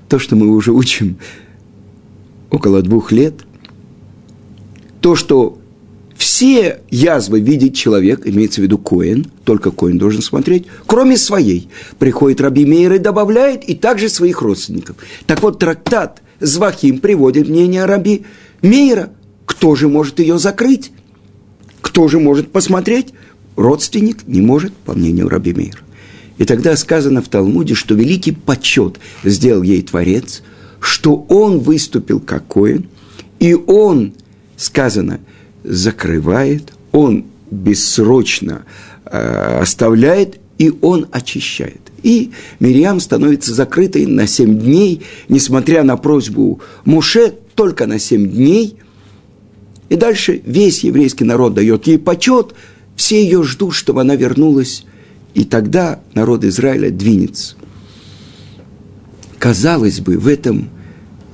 то, 0.08 0.18
что 0.18 0.36
мы 0.36 0.48
уже 0.48 0.72
учим 0.72 1.18
около 2.50 2.82
двух 2.82 3.12
лет, 3.12 3.34
то, 5.00 5.14
что 5.14 5.58
все 6.16 6.80
язвы 6.90 7.40
видит 7.40 7.74
человек, 7.74 8.26
имеется 8.26 8.60
в 8.60 8.64
виду 8.64 8.78
Коин, 8.78 9.26
только 9.44 9.70
Коин 9.70 9.98
должен 9.98 10.22
смотреть, 10.22 10.66
кроме 10.86 11.16
своей. 11.16 11.68
Приходит 11.98 12.40
Раби 12.40 12.66
Мейер 12.66 12.94
и 12.94 12.98
добавляет, 12.98 13.64
и 13.64 13.74
также 13.74 14.08
своих 14.08 14.42
родственников. 14.42 14.96
Так 15.26 15.42
вот, 15.42 15.58
трактат 15.58 16.22
Звахим 16.40 16.98
приводит 16.98 17.48
мнение 17.48 17.84
Раби 17.84 18.24
Мейера. 18.62 19.10
Кто 19.46 19.74
же 19.76 19.88
может 19.88 20.18
ее 20.18 20.38
закрыть? 20.38 20.90
Кто 21.80 22.08
же 22.08 22.18
может 22.18 22.50
посмотреть? 22.50 23.14
Родственник 23.56 24.26
не 24.26 24.40
может, 24.40 24.72
по 24.72 24.94
мнению 24.94 25.28
Раби 25.28 25.52
Мейера. 25.52 25.80
И 26.38 26.44
тогда 26.44 26.76
сказано 26.76 27.20
в 27.20 27.28
Талмуде, 27.28 27.74
что 27.74 27.94
великий 27.94 28.32
почет 28.32 28.98
сделал 29.24 29.62
ей 29.62 29.82
Творец, 29.82 30.42
что 30.80 31.26
он 31.28 31.58
выступил 31.58 32.20
как 32.20 32.46
Коин, 32.46 32.86
и 33.40 33.54
он, 33.54 34.14
сказано, 34.56 35.20
закрывает, 35.64 36.72
он 36.92 37.26
бессрочно 37.50 38.64
э, 39.04 39.58
оставляет, 39.60 40.38
и 40.58 40.72
он 40.80 41.08
очищает. 41.10 41.80
И 42.02 42.30
Мириам 42.60 43.00
становится 43.00 43.54
закрытой 43.54 44.06
на 44.06 44.26
семь 44.26 44.58
дней, 44.58 45.02
несмотря 45.28 45.82
на 45.82 45.96
просьбу 45.96 46.60
Муше, 46.84 47.34
только 47.54 47.86
на 47.86 47.98
семь 47.98 48.28
дней. 48.28 48.76
И 49.88 49.96
дальше 49.96 50.40
весь 50.44 50.84
еврейский 50.84 51.24
народ 51.24 51.54
дает 51.54 51.86
ей 51.88 51.98
почет, 51.98 52.54
все 52.94 53.22
ее 53.22 53.42
ждут, 53.42 53.74
чтобы 53.74 54.02
она 54.02 54.14
вернулась 54.14 54.84
И 55.34 55.44
тогда 55.44 56.00
народ 56.14 56.44
Израиля 56.44 56.90
двинется. 56.90 57.56
Казалось 59.38 60.00
бы, 60.00 60.18
в 60.18 60.26
этом 60.26 60.68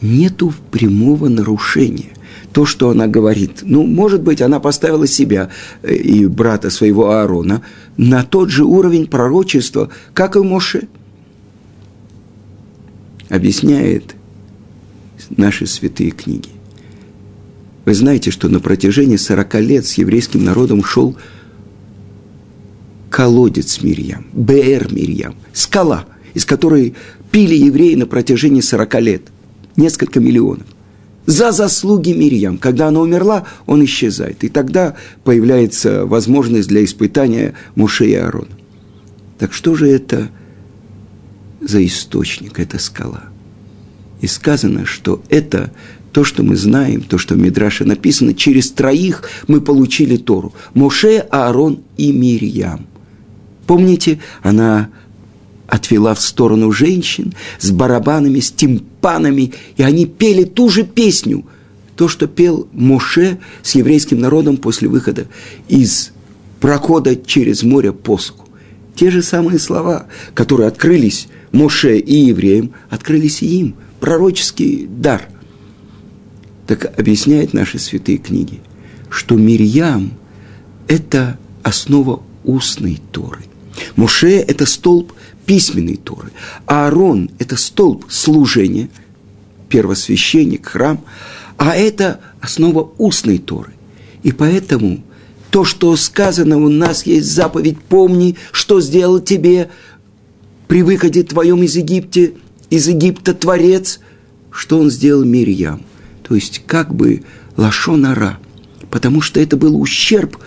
нету 0.01 0.53
прямого 0.71 1.29
нарушения. 1.29 2.11
То, 2.53 2.67
что 2.67 2.91
она 2.91 3.07
говорит, 3.09 3.61
ну, 3.63 3.85
может 3.85 4.23
быть, 4.23 4.41
она 4.41 4.61
поставила 4.61 5.07
себя 5.07 5.51
э, 5.83 5.95
и 5.95 6.27
брата 6.27 6.71
своего 6.71 7.11
Аарона 7.11 7.63
на 7.97 8.23
тот 8.23 8.51
же 8.51 8.65
уровень 8.65 9.07
пророчества, 9.07 9.89
как 10.13 10.37
и 10.37 10.41
Моше. 10.41 10.87
Объясняет 13.29 14.15
наши 15.37 15.67
святые 15.67 16.11
книги. 16.11 16.51
Вы 17.85 17.95
знаете, 17.95 18.31
что 18.31 18.49
на 18.49 18.61
протяжении 18.61 19.17
40 19.17 19.55
лет 19.57 19.87
с 19.87 19.95
еврейским 19.95 20.45
народом 20.45 20.85
шел 20.85 21.17
колодец 23.15 23.81
Мирьям, 23.81 24.27
БР 24.33 24.93
Мирьям, 24.93 25.37
скала, 25.53 26.05
из 26.35 26.45
которой 26.45 26.97
пили 27.31 27.55
евреи 27.55 27.95
на 27.95 28.09
протяжении 28.09 28.61
40 28.61 29.01
лет. 29.03 29.23
Несколько 29.77 30.19
миллионов. 30.19 30.67
За 31.25 31.53
заслуги 31.53 32.11
Мирьям. 32.11 32.59
Когда 32.59 32.89
она 32.89 32.99
умерла, 32.99 33.45
он 33.67 33.85
исчезает. 33.85 34.43
И 34.43 34.49
тогда 34.49 34.97
появляется 35.23 36.07
возможность 36.07 36.67
для 36.67 36.85
испытания 36.85 37.55
Муше 37.77 38.07
и 38.07 38.15
Аарона. 38.15 38.49
Так 39.39 39.53
что 39.53 39.77
же 39.77 39.89
это 39.89 40.31
за 41.61 41.87
источник, 41.87 42.59
эта 42.59 42.81
скала? 42.81 43.27
И 44.23 44.27
сказано, 44.27 44.87
что 44.87 45.23
это 45.29 45.73
то, 46.11 46.25
что 46.25 46.43
мы 46.43 46.57
знаем, 46.57 47.03
то, 47.03 47.19
что 47.19 47.37
в 47.37 47.39
Мидраше 47.39 47.85
написано, 47.85 48.35
через 48.35 48.73
троих 48.73 49.23
мы 49.47 49.61
получили 49.61 50.17
Тору. 50.17 50.53
Моше, 50.75 51.19
Аарон 51.31 51.85
и 51.97 52.11
Мирьям– 52.11 52.89
Помните, 53.67 54.21
она 54.43 54.91
отвела 55.67 56.15
в 56.15 56.21
сторону 56.21 56.71
женщин 56.73 57.35
с 57.59 57.71
барабанами, 57.71 58.41
с 58.41 58.51
тимпанами, 58.51 59.53
и 59.77 59.83
они 59.83 60.07
пели 60.07 60.45
ту 60.45 60.69
же 60.69 60.85
песню, 60.85 61.45
то, 61.97 62.09
что 62.09 62.27
пел 62.27 62.69
Моше 62.73 63.39
с 63.63 63.75
еврейским 63.75 64.21
народом 64.21 64.57
после 64.57 64.89
выхода 64.89 65.27
из 65.69 66.13
прохода 66.61 67.17
через 67.17 67.63
море 67.63 67.93
Поску. 67.93 68.49
Те 68.95 69.11
же 69.11 69.23
самые 69.23 69.59
слова, 69.59 70.07
которые 70.35 70.69
открылись 70.69 71.29
Моше 71.53 71.99
и 71.99 72.15
евреям, 72.15 72.73
открылись 72.91 73.43
и 73.43 73.61
им. 73.61 73.75
Пророческий 74.01 74.87
дар. 74.87 75.23
Так 76.67 76.99
объясняют 76.99 77.55
наши 77.55 77.79
святые 77.79 78.19
книги, 78.19 78.61
что 79.09 79.37
Мирьям– 79.37 80.13
это 80.89 81.39
основа 81.63 82.23
устной 82.45 83.01
Торы. 83.13 83.41
Муше– 83.97 84.37
это 84.49 84.67
столб 84.67 85.13
письменной 85.47 85.97
Торы. 85.97 86.31
А 86.67 86.87
Аарон– 86.87 87.31
это 87.39 87.57
столб 87.57 88.07
служения, 88.09 88.89
первосвященник, 89.69 90.67
храм. 90.67 91.05
А 91.57 91.75
это 91.75 92.21
основа 92.41 92.93
устной 92.99 93.39
Торы. 93.39 93.73
И 94.23 94.33
поэтому 94.33 95.05
то, 95.51 95.65
что 95.65 95.95
сказано 95.97 96.59
у 96.59 96.69
нас, 96.69 97.07
есть 97.07 97.31
заповедь 97.31 97.79
«Помни, 97.81 98.37
что 98.53 98.81
сделал 98.81 99.21
тебе 99.21 99.71
при 100.67 100.83
выходе 100.83 101.23
твоем 101.23 101.63
из 101.63 101.77
Египта, 101.77 102.31
из 102.71 102.89
Египта 102.89 103.35
Творец, 103.35 104.01
что 104.51 104.79
он 104.79 104.91
сделал 104.91 105.25
Мирьям». 105.25 105.83
То 106.23 106.35
есть 106.35 106.63
как 106.67 106.95
бы 106.95 107.23
лашонара, 107.57 108.39
потому 108.91 109.21
что 109.21 109.41
это 109.41 109.57
был 109.57 109.81
ущерб 109.81 110.39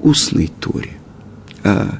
устной 0.00 0.50
Торе 0.60 0.98
а 1.64 1.98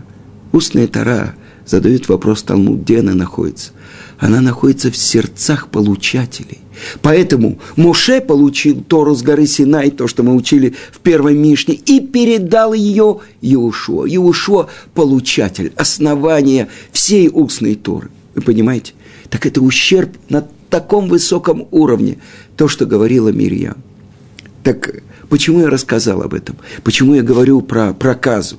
устная 0.52 0.86
Тара 0.86 1.34
задает 1.66 2.08
вопрос 2.08 2.42
Талмуд, 2.42 2.82
где 2.82 3.00
она 3.00 3.14
находится. 3.14 3.72
Она 4.18 4.40
находится 4.40 4.90
в 4.90 4.96
сердцах 4.96 5.68
получателей. 5.68 6.58
Поэтому 7.02 7.58
Моше 7.76 8.20
получил 8.20 8.82
Тору 8.82 9.14
с 9.14 9.22
горы 9.22 9.46
Синай, 9.46 9.90
то, 9.90 10.06
что 10.06 10.22
мы 10.22 10.34
учили 10.34 10.74
в 10.92 11.00
первой 11.00 11.34
Мишне, 11.34 11.74
и 11.74 12.00
передал 12.00 12.72
ее 12.74 13.20
Иешуа. 13.40 14.06
Иешуа– 14.06 14.68
получатель, 14.94 15.72
основание 15.76 16.68
всей 16.92 17.28
устной 17.32 17.74
Торы. 17.74 18.10
Вы 18.34 18.42
понимаете? 18.42 18.92
Так 19.30 19.46
это 19.46 19.60
ущерб 19.60 20.10
на 20.28 20.46
таком 20.68 21.08
высоком 21.08 21.66
уровне, 21.70 22.18
то, 22.56 22.68
что 22.68 22.86
говорила 22.86 23.30
Мирьям. 23.30 23.76
Так 24.62 25.02
почему 25.28 25.60
я 25.60 25.70
рассказал 25.70 26.22
об 26.22 26.34
этом? 26.34 26.56
Почему 26.82 27.14
я 27.14 27.22
говорю 27.22 27.60
про 27.60 27.94
проказу? 27.94 28.58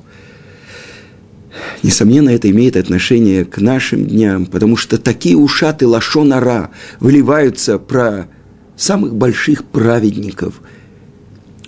Несомненно, 1.84 2.30
это 2.30 2.50
имеет 2.50 2.78
отношение 2.78 3.46
к 3.46 3.60
нашим 3.60 4.06
дням, 4.06 4.46
потому 4.46 4.78
что 4.78 4.98
такие 4.98 5.38
ушаты 5.38 5.88
лашонара 5.88 6.72
выливаются 7.00 7.78
про 7.80 8.28
самых 8.76 9.16
больших 9.16 9.64
праведников, 9.66 10.62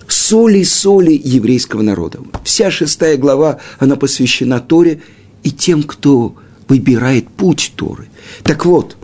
соли-соли 0.06 1.20
еврейского 1.22 1.82
народа. 1.82 2.20
Вся 2.44 2.70
шестая 2.70 3.16
глава, 3.16 3.58
она 3.78 3.96
посвящена 3.96 4.60
Торе 4.60 5.02
и 5.42 5.50
тем, 5.50 5.82
кто 5.82 6.36
выбирает 6.68 7.28
путь 7.28 7.72
Торы. 7.76 8.08
Так 8.42 8.66
вот, 8.66 8.96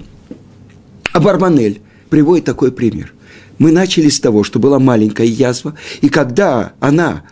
Абарманель 1.13 1.81
приводит 2.11 2.45
такой 2.45 2.73
пример. 2.73 3.13
Мы 3.59 3.71
начали 3.71 4.09
с 4.09 4.21
того, 4.21 4.45
что 4.45 4.59
была 4.59 4.79
маленькая 4.79 5.27
язва, 5.27 5.75
и 6.01 6.09
когда 6.09 6.73
она 6.81 7.23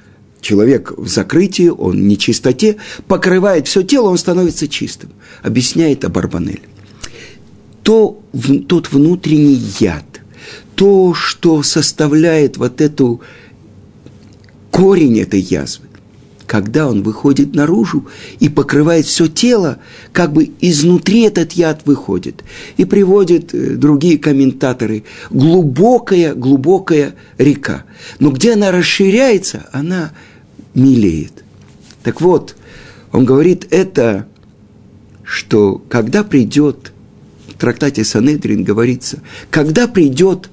человек 0.43 0.93
в 0.99 1.09
закрытии, 1.09 1.69
он 1.69 1.93
в 1.93 2.01
нечистоте, 2.01 2.77
покрывает 3.07 3.67
все 3.67 3.83
тело, 3.83 4.11
он 4.11 4.19
становится 4.19 4.69
чистым. 4.69 5.11
Объясняет 5.43 6.05
Абарбанель. 6.05 6.63
То, 7.83 8.21
тот 8.69 8.93
внутренний 8.93 9.63
яд, 9.81 10.05
то, 10.75 11.15
что 11.15 11.63
составляет 11.63 12.59
вот 12.59 12.81
эту 12.81 13.23
корень 14.71 15.21
этой 15.21 15.41
язвы, 15.41 15.87
когда 16.47 16.89
он 16.89 17.03
выходит 17.03 17.55
наружу 17.55 18.07
и 18.39 18.49
покрывает 18.49 19.07
все 19.07 19.27
тело, 19.27 19.79
как 20.13 20.33
бы 20.33 20.51
изнутри 20.61 21.23
этот 21.23 21.53
яд 21.53 21.83
выходит. 21.87 22.45
И 22.77 22.85
приводят 22.85 23.55
э, 23.55 23.77
другие 23.77 24.19
комментаторы, 24.19 25.05
глубокая, 25.31 26.35
глубокая 26.35 27.15
река. 27.39 27.85
Но 28.19 28.31
где 28.31 28.55
она 28.55 28.71
расширяется, 28.71 29.69
она 29.73 30.13
милеет. 30.75 31.45
Так 32.03 32.21
вот, 32.21 32.57
он 33.13 33.25
говорит 33.25 33.67
это, 33.71 34.27
что 35.23 35.83
когда 35.89 36.25
придет, 36.25 36.93
в 37.49 37.55
трактате 37.55 38.05
Санедрин 38.05 38.65
говорится, 38.65 39.21
когда 39.51 39.87
придет 39.87 40.51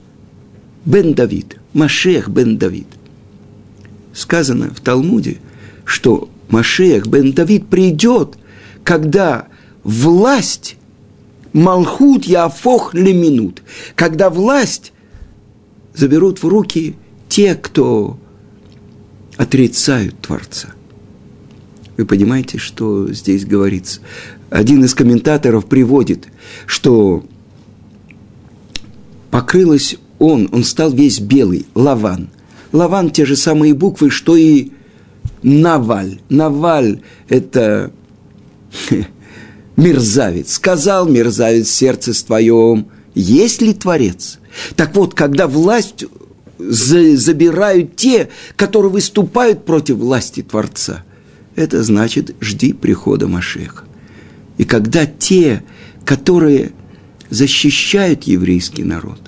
Бен 0.86 1.14
Давид, 1.14 1.58
Машех 1.74 2.30
Бен 2.30 2.58
Давид. 2.58 2.88
Сказано 4.14 4.74
в 4.74 4.80
Талмуде, 4.80 5.38
что 5.86 6.30
Машех 6.50 7.08
Бен 7.08 7.32
Давид 7.32 7.68
придет, 7.68 8.38
когда 8.84 9.48
власть 9.84 10.78
Малхут 11.54 12.26
Яфох 12.26 12.94
Леминут, 12.94 13.64
когда 13.96 14.30
власть 14.30 14.94
заберут 15.94 16.44
в 16.44 16.48
руки 16.48 16.96
те, 17.28 17.56
кто 17.56 18.20
отрицают 19.40 20.20
Творца. 20.20 20.68
Вы 21.96 22.06
понимаете, 22.06 22.58
что 22.58 23.12
здесь 23.14 23.46
говорится? 23.46 24.02
Один 24.50 24.84
из 24.84 24.94
комментаторов 24.94 25.66
приводит, 25.66 26.28
что 26.66 27.24
покрылось 29.32 29.96
он, 30.20 30.50
он 30.52 30.66
стал 30.66 30.92
весь 30.92 31.22
белый, 31.22 31.68
лаван. 31.74 32.30
Лаван– 32.74 33.10
те 33.12 33.26
же 33.26 33.38
самые 33.38 33.74
буквы, 33.74 34.10
что 34.10 34.36
и 34.36 34.72
Наваль. 35.42 36.20
Наваль– 36.28 37.02
это 37.30 37.94
мерзавец. 39.78 40.54
Сказал 40.54 41.08
мерзавец 41.08 41.70
сердце 41.70 42.14
твоем, 42.26 42.88
есть 43.16 43.62
ли 43.62 43.74
Творец? 43.74 44.40
Так 44.76 44.96
вот, 44.96 45.14
когда 45.14 45.48
власть 45.48 46.04
забирают 46.60 47.96
те, 47.96 48.30
которые 48.56 48.92
выступают 48.92 49.66
против 49.66 49.98
власти 49.98 50.44
Творца. 50.44 51.04
Это 51.56 51.84
значит, 51.84 52.36
жди 52.42 52.74
прихода 52.74 53.28
Машеха. 53.28 53.86
И 54.58 54.66
когда 54.66 55.06
те, 55.06 55.64
которые 56.06 56.74
защищают 57.30 58.24
еврейский 58.24 58.84
народ, 58.84 59.20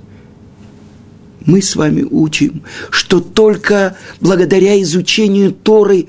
мы 1.45 1.61
с 1.61 1.75
вами 1.75 2.03
учим, 2.03 2.63
что 2.89 3.19
только 3.19 3.97
благодаря 4.19 4.79
изучению 4.81 5.51
Торы 5.51 6.07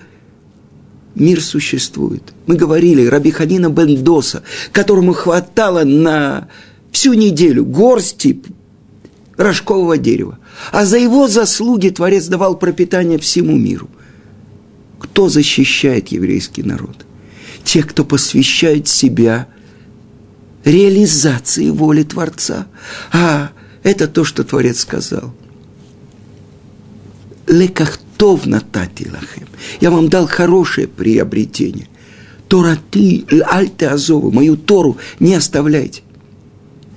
мир 1.14 1.40
существует. 1.40 2.34
Мы 2.46 2.56
говорили, 2.56 3.06
Раби 3.06 3.30
Ханина 3.30 3.70
Бендоса, 3.70 4.42
которому 4.72 5.12
хватало 5.12 5.84
на 5.84 6.48
всю 6.90 7.14
неделю 7.14 7.64
горсти 7.64 8.42
рожкового 9.36 9.98
дерева. 9.98 10.38
А 10.70 10.84
за 10.84 10.98
его 10.98 11.28
заслуги 11.28 11.88
Творец 11.90 12.26
давал 12.26 12.56
пропитание 12.56 13.18
всему 13.18 13.56
миру. 13.56 13.88
Кто 14.98 15.28
защищает 15.28 16.08
еврейский 16.08 16.62
народ? 16.62 17.06
Те, 17.64 17.82
кто 17.82 18.04
посвящает 18.04 18.88
себя 18.88 19.48
реализации 20.64 21.70
воли 21.70 22.02
Творца. 22.02 22.66
А 23.12 23.50
это 23.82 24.08
то, 24.08 24.24
что 24.24 24.44
Творец 24.44 24.80
сказал. 24.80 25.34
Лекахтов 27.46 28.46
натати 28.46 29.10
лахем. 29.10 29.48
Я 29.80 29.90
вам 29.90 30.08
дал 30.08 30.26
хорошее 30.26 30.86
приобретение. 30.86 31.88
Тора 32.48 32.78
ты, 32.90 33.24
альте 33.50 33.88
азову, 33.88 34.30
мою 34.30 34.56
Тору 34.56 34.98
не 35.18 35.34
оставляйте. 35.34 36.02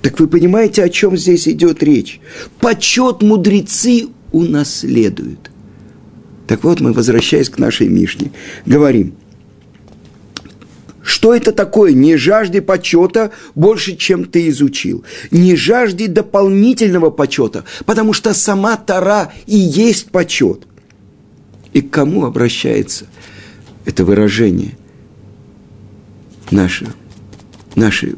Так 0.06 0.20
вы 0.20 0.28
понимаете, 0.28 0.84
о 0.84 0.88
чем 0.88 1.16
здесь 1.16 1.48
идет 1.48 1.82
речь? 1.82 2.20
Почет 2.60 3.22
мудрецы 3.22 4.06
унаследуют. 4.30 5.50
Так 6.46 6.62
вот, 6.62 6.78
мы, 6.78 6.92
возвращаясь 6.92 7.48
к 7.48 7.58
нашей 7.58 7.88
Мишне, 7.88 8.30
говорим, 8.66 9.14
что 11.02 11.34
это 11.34 11.50
такое? 11.50 11.92
Не 11.92 12.16
жажди 12.16 12.60
почета 12.60 13.32
больше, 13.56 13.96
чем 13.96 14.26
ты 14.26 14.48
изучил. 14.50 15.04
Не 15.32 15.56
жажди 15.56 16.06
дополнительного 16.06 17.10
почета, 17.10 17.64
потому 17.84 18.12
что 18.12 18.32
сама 18.32 18.76
Тара 18.76 19.32
и 19.46 19.56
есть 19.56 20.10
почет. 20.10 20.68
И 21.72 21.80
к 21.80 21.90
кому 21.90 22.26
обращается 22.26 23.06
это 23.84 24.04
выражение? 24.04 24.78
Наши, 26.52 26.86
наши, 27.74 28.14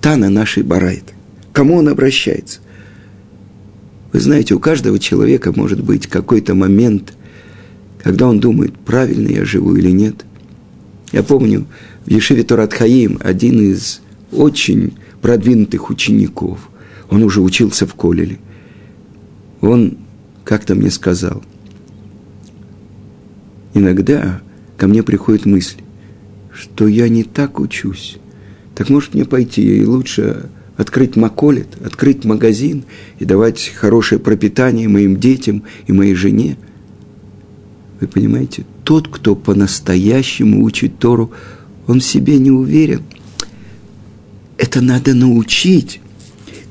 Тана 0.00 0.30
нашей 0.30 0.64
Барайты 0.64 1.14
кому 1.58 1.74
он 1.74 1.88
обращается. 1.88 2.60
Вы 4.12 4.20
знаете, 4.20 4.54
у 4.54 4.60
каждого 4.60 5.00
человека 5.00 5.52
может 5.52 5.82
быть 5.82 6.06
какой-то 6.06 6.54
момент, 6.54 7.14
когда 8.00 8.28
он 8.28 8.38
думает, 8.38 8.78
правильно 8.78 9.26
я 9.26 9.44
живу 9.44 9.74
или 9.74 9.90
нет. 9.90 10.24
Я 11.10 11.24
помню, 11.24 11.66
в 12.06 12.10
Ешиве 12.12 12.44
Торат 12.44 12.74
Хаим 12.74 13.18
один 13.20 13.60
из 13.60 14.02
очень 14.30 14.98
продвинутых 15.20 15.90
учеников, 15.90 16.70
он 17.10 17.24
уже 17.24 17.40
учился 17.40 17.88
в 17.88 17.94
Колеле, 17.94 18.38
он 19.60 19.98
как-то 20.44 20.76
мне 20.76 20.92
сказал, 20.92 21.42
иногда 23.74 24.42
ко 24.76 24.86
мне 24.86 25.02
приходит 25.02 25.44
мысль, 25.44 25.78
что 26.54 26.86
я 26.86 27.08
не 27.08 27.24
так 27.24 27.58
учусь, 27.58 28.18
так 28.76 28.90
может 28.90 29.14
мне 29.14 29.24
пойти 29.24 29.78
и 29.78 29.84
лучше 29.84 30.50
открыть 30.78 31.16
маколит, 31.16 31.76
открыть 31.84 32.24
магазин 32.24 32.84
и 33.18 33.24
давать 33.24 33.72
хорошее 33.74 34.20
пропитание 34.20 34.88
моим 34.88 35.18
детям 35.18 35.64
и 35.86 35.92
моей 35.92 36.14
жене. 36.14 36.56
Вы 38.00 38.06
понимаете, 38.06 38.64
тот, 38.84 39.08
кто 39.08 39.34
по-настоящему 39.34 40.62
учит 40.62 40.98
Тору, 40.98 41.32
он 41.88 41.98
в 41.98 42.04
себе 42.04 42.38
не 42.38 42.52
уверен. 42.52 43.02
Это 44.56 44.80
надо 44.80 45.14
научить. 45.14 46.00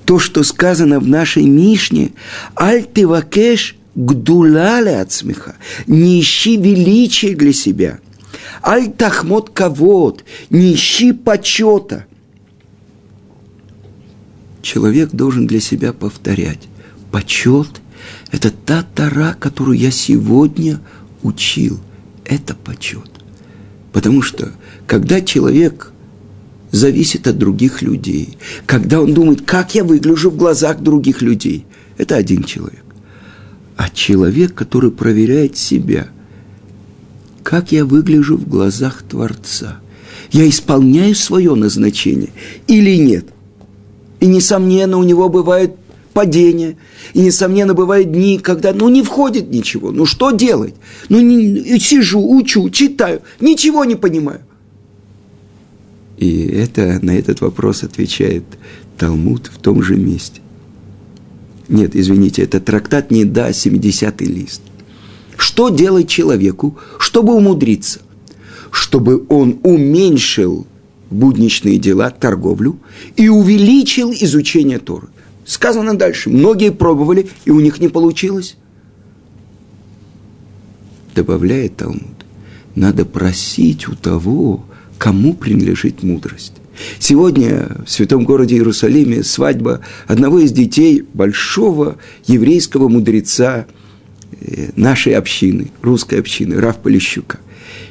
То, 0.06 0.20
что 0.20 0.44
сказано 0.44 1.02
в 1.02 1.08
нашей 1.08 1.44
Мишне, 1.44 2.12
«Аль 2.58 2.86
ты 2.86 3.06
вакеш 3.06 3.76
гдуляля 3.94 5.02
от 5.02 5.12
смеха», 5.12 5.58
«Не 5.86 6.22
ищи 6.22 6.56
величия 6.56 7.36
для 7.36 7.52
себя», 7.52 8.00
«Аль 8.64 8.90
тахмот 8.90 9.50
кавод», 9.50 10.24
«Не 10.50 10.76
ищи 10.76 11.12
почета», 11.12 12.07
человек 14.62 15.12
должен 15.12 15.48
для 15.48 15.60
себя 15.60 15.94
повторять. 15.94 16.68
Почет– 17.12 17.82
это 18.32 18.52
та 18.52 18.84
тара, 18.84 19.36
которую 19.40 19.78
я 19.78 19.92
сегодня 19.92 20.80
учил. 21.24 21.80
Это 22.26 22.56
почет. 22.56 23.10
Потому 23.94 24.22
что, 24.22 24.52
когда 24.86 25.22
человек 25.22 25.92
зависит 26.72 27.28
от 27.28 27.38
других 27.38 27.82
людей, 27.82 28.38
когда 28.66 29.02
он 29.02 29.14
думает, 29.14 29.42
как 29.42 29.76
я 29.76 29.84
выгляжу 29.84 30.30
в 30.30 30.38
глазах 30.38 30.82
других 30.82 31.22
людей, 31.22 31.66
это 31.98 32.16
один 32.16 32.44
человек. 32.44 32.84
А 33.76 33.90
человек, 33.90 34.54
который 34.54 34.92
проверяет 34.92 35.58
себя, 35.58 36.10
как 37.44 37.72
я 37.72 37.86
выгляжу 37.86 38.38
в 38.38 38.48
глазах 38.48 39.04
Творца, 39.04 39.80
я 40.32 40.48
исполняю 40.50 41.16
свое 41.16 41.56
назначение 41.56 42.30
или 42.68 42.98
нет. 42.98 43.28
И, 44.20 44.26
несомненно, 44.26 44.98
у 44.98 45.04
него 45.04 45.30
бывают 45.30 45.76
падения. 46.14 46.78
И, 47.14 47.22
несомненно, 47.22 47.74
бывают 47.74 48.12
дни, 48.12 48.40
когда, 48.40 48.74
ну, 48.74 48.90
не 48.90 49.04
входит 49.04 49.52
ничего. 49.52 49.92
Ну, 49.92 50.06
что 50.06 50.32
делать? 50.32 50.74
Ну, 51.10 51.20
не, 51.22 51.80
сижу, 51.80 52.20
учу, 52.28 52.70
читаю, 52.70 53.22
ничего 53.40 53.86
не 53.86 53.96
понимаю. 53.96 54.42
И 56.18 56.48
это, 56.48 57.00
на 57.04 57.12
этот 57.12 57.42
вопрос 57.42 57.84
отвечает 57.84 58.44
Талмуд 58.98 59.52
в 59.54 59.60
том 59.60 59.84
же 59.84 59.96
месте. 59.96 60.42
Нет, 61.70 61.96
извините, 61.96 62.42
это 62.42 62.60
трактат 62.60 63.12
не 63.12 63.26
да, 63.26 63.52
70-й 63.52 64.26
лист. 64.26 64.62
Что 65.38 65.70
делать 65.70 66.10
человеку, 66.10 66.78
чтобы 66.98 67.36
умудриться? 67.36 68.00
Чтобы 68.72 69.24
он 69.30 69.60
уменьшил 69.64 70.66
будничные 71.10 71.78
дела, 71.78 72.10
торговлю 72.10 72.80
и 73.16 73.30
увеличил 73.30 74.12
изучение 74.12 74.80
Торы. 74.80 75.08
Сказано 75.46 75.98
дальше. 75.98 76.30
Многие 76.30 76.72
пробовали, 76.72 77.30
и 77.46 77.52
у 77.52 77.60
них 77.60 77.80
не 77.80 77.88
получилось. 77.88 78.58
Добавляет 81.16 81.78
Талмуд. 81.78 82.02
Надо 82.76 83.06
просить 83.06 83.88
у 83.88 83.96
того, 83.96 84.66
кому 84.98 85.34
принадлежит 85.34 86.04
мудрость. 86.04 86.54
Сегодня 87.00 87.70
в 87.86 87.90
святом 87.90 88.24
городе 88.24 88.56
Иерусалиме 88.56 89.24
свадьба 89.24 89.82
одного 90.06 90.40
из 90.40 90.52
детей 90.52 91.04
большого 91.14 91.98
еврейского 92.26 92.88
мудреца 92.88 93.66
э, 94.40 94.70
нашей 94.76 95.14
общины, 95.14 95.72
русской 95.82 96.20
общины, 96.20 96.60
Рав 96.60 96.78
Полищука. 96.78 97.40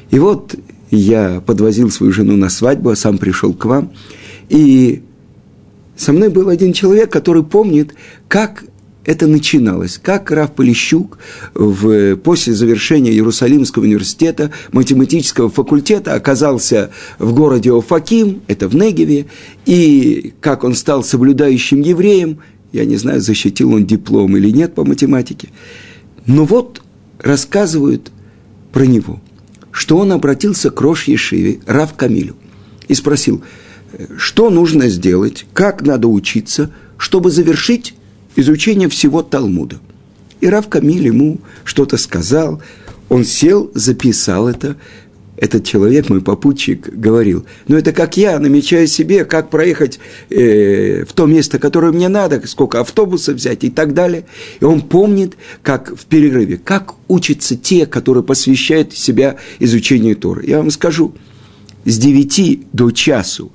И 0.09 0.19
вот 0.19 0.55
я 0.91 1.41
подвозил 1.45 1.89
свою 1.91 2.11
жену 2.11 2.35
на 2.37 2.49
свадьбу, 2.49 2.89
а 2.89 2.95
сам 2.95 3.17
пришел 3.17 3.53
к 3.53 3.65
вам. 3.65 3.91
И 4.49 5.03
со 5.95 6.13
мной 6.13 6.29
был 6.29 6.49
один 6.49 6.73
человек, 6.73 7.11
который 7.11 7.43
помнит, 7.43 7.93
как 8.27 8.63
это 9.03 9.25
начиналось, 9.25 9.97
как 9.97 10.31
Раф 10.31 10.53
Полищук 10.53 11.17
в, 11.53 12.17
после 12.17 12.53
завершения 12.53 13.11
Иерусалимского 13.11 13.83
университета, 13.83 14.51
математического 14.73 15.49
факультета 15.49 16.13
оказался 16.13 16.91
в 17.17 17.33
городе 17.33 17.71
Офаким, 17.71 18.41
это 18.47 18.67
в 18.67 18.75
Негеве, 18.75 19.27
и 19.65 20.33
как 20.41 20.65
он 20.65 20.75
стал 20.75 21.05
соблюдающим 21.05 21.79
евреем, 21.79 22.39
я 22.73 22.83
не 22.83 22.97
знаю, 22.97 23.21
защитил 23.21 23.73
он 23.73 23.85
диплом 23.85 24.35
или 24.35 24.51
нет 24.51 24.75
по 24.75 24.83
математике, 24.83 25.49
но 26.25 26.43
вот 26.43 26.81
рассказывают 27.19 28.11
про 28.73 28.85
него– 28.85 29.21
что 29.77 29.99
он 29.99 30.11
обратился 30.11 30.71
к 30.71 30.81
Рош 30.81 31.03
Ешиве, 31.03 31.59
Рав 31.67 31.93
Камилю, 31.93 32.35
и 32.87 32.95
спросил, 32.95 33.43
что 34.17 34.49
нужно 34.49 34.89
сделать, 34.89 35.45
как 35.53 35.83
надо 35.83 36.07
учиться, 36.07 36.71
чтобы 36.97 37.29
завершить 37.29 37.93
изучение 38.35 38.89
всего 38.89 39.21
Талмуда. 39.21 39.79
И 40.41 40.47
Рав 40.47 40.67
Камиль 40.67 41.05
ему 41.05 41.41
что-то 41.63 41.97
сказал, 41.97 42.59
он 43.07 43.23
сел, 43.23 43.69
записал 43.75 44.47
это, 44.47 44.77
этот 45.37 45.65
человек, 45.65 46.09
мой 46.09 46.21
попутчик, 46.21 46.89
говорил, 46.89 47.45
ну 47.67 47.77
это 47.77 47.93
как 47.93 48.17
я 48.17 48.39
намечаю 48.39 48.87
себе, 48.87 49.23
как 49.23 49.49
проехать 49.49 49.99
э, 50.29 51.05
в 51.05 51.13
то 51.13 51.27
место, 51.27 51.59
которое 51.59 51.91
мне 51.91 52.09
надо, 52.09 52.45
сколько 52.47 52.79
автобусов 52.79 53.35
взять 53.35 53.63
и 53.63 53.69
так 53.69 53.93
далее. 53.93 54.25
И 54.59 54.65
он 54.65 54.81
помнит, 54.81 55.37
как 55.61 55.95
в 55.95 56.05
перерыве, 56.05 56.57
как 56.57 56.95
учатся 57.07 57.55
те, 57.55 57.85
которые 57.85 58.23
посвящают 58.23 58.93
себя 58.93 59.37
изучению 59.59 60.15
Торы. 60.15 60.43
Я 60.45 60.57
вам 60.57 60.71
скажу, 60.71 61.13
с 61.85 61.97
9 61.97 62.73
до 62.73 62.91
часу 62.91 63.51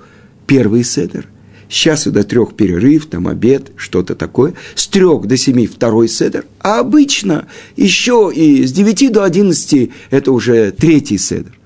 первый 0.46 0.84
седер, 0.84 1.26
с 1.68 1.74
часу 1.74 2.12
до 2.12 2.22
трех 2.22 2.54
перерыв, 2.54 3.06
там 3.06 3.26
обед, 3.26 3.72
что-то 3.76 4.14
такое, 4.14 4.54
с 4.76 4.86
трех 4.86 5.26
до 5.26 5.36
семи 5.36 5.66
второй 5.66 6.08
седер, 6.08 6.44
а 6.60 6.78
обычно 6.78 7.46
еще 7.76 8.30
и 8.34 8.64
с 8.64 8.72
9 8.72 9.12
до 9.12 9.24
11 9.24 9.90
это 10.10 10.32
уже 10.32 10.70
третий 10.70 11.18
седер. 11.18 11.58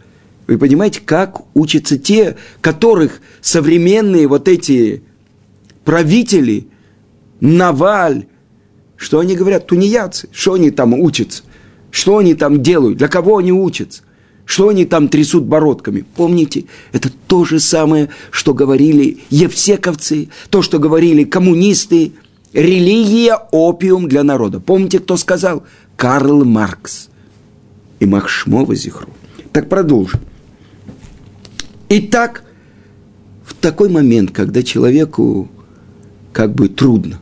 Вы 0.47 0.59
понимаете, 0.59 1.01
как 1.05 1.41
учатся 1.55 1.99
те, 1.99 2.37
которых 2.61 3.21
современные 3.41 4.29
вот 4.29 4.49
эти 4.49 5.03
правители, 5.85 6.69
Наваль, 7.41 8.27
что 8.97 9.19
они 9.19 9.37
говорят, 9.37 9.67
тунеядцы, 9.67 10.29
что 10.33 10.55
они 10.55 10.71
там 10.71 10.95
учатся, 10.95 11.43
что 11.91 12.19
они 12.19 12.35
там 12.35 12.63
делают, 12.63 12.99
для 12.99 13.09
кого 13.09 13.39
они 13.39 13.53
учатся, 13.53 14.03
что 14.45 14.69
они 14.69 14.85
там 14.85 15.09
трясут 15.09 15.45
бородками. 15.45 16.05
Помните, 16.15 16.65
это 16.93 17.11
то 17.27 17.45
же 17.45 17.61
самое, 17.61 18.09
что 18.31 18.55
говорили 18.55 19.19
евсековцы, 19.29 20.29
то, 20.49 20.63
что 20.63 20.79
говорили 20.79 21.25
коммунисты, 21.25 22.13
религия– 22.53 23.35
опиум 23.51 24.09
для 24.09 24.23
народа. 24.23 24.61
Помните, 24.61 25.01
кто 25.01 25.17
сказал? 25.17 25.65
Карл 25.97 26.45
Маркс 26.45 27.09
и 27.99 28.07
Махшмова 28.07 28.75
Зихру. 28.75 29.09
Так 29.53 29.69
продолжим. 29.69 30.21
Итак, 31.89 32.43
в 33.45 33.55
такой 33.55 33.89
момент, 33.89 34.33
когда 34.33 34.63
человеку 34.63 35.49
как 36.33 36.55
бы 36.55 36.69
трудно, 36.69 37.21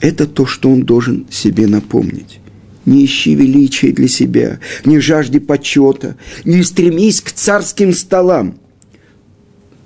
это 0.00 0.26
то, 0.26 0.46
что 0.46 0.70
он 0.70 0.82
должен 0.82 1.26
себе 1.30 1.66
напомнить. 1.66 2.40
Не 2.86 3.04
ищи 3.04 3.34
величия 3.34 3.92
для 3.92 4.08
себя, 4.08 4.58
не 4.84 4.98
жажди 4.98 5.38
почета, 5.38 6.16
не 6.44 6.64
стремись 6.64 7.20
к 7.20 7.30
царским 7.30 7.92
столам. 7.92 8.56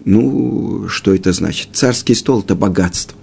Ну, 0.06 0.88
что 0.88 1.14
это 1.14 1.32
значит? 1.32 1.70
Царский 1.72 2.14
стол– 2.14 2.40
это 2.46 2.54
богатство. 2.54 3.18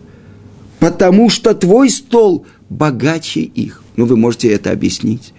Потому 0.79 1.29
что 1.29 1.55
твой 1.55 1.89
стол 1.89 2.45
богаче 2.69 3.39
их. 3.39 3.81
Ну, 3.95 4.05
вы 4.05 4.17
можете 4.17 4.49
это 4.49 4.71
объяснить. 4.71 5.33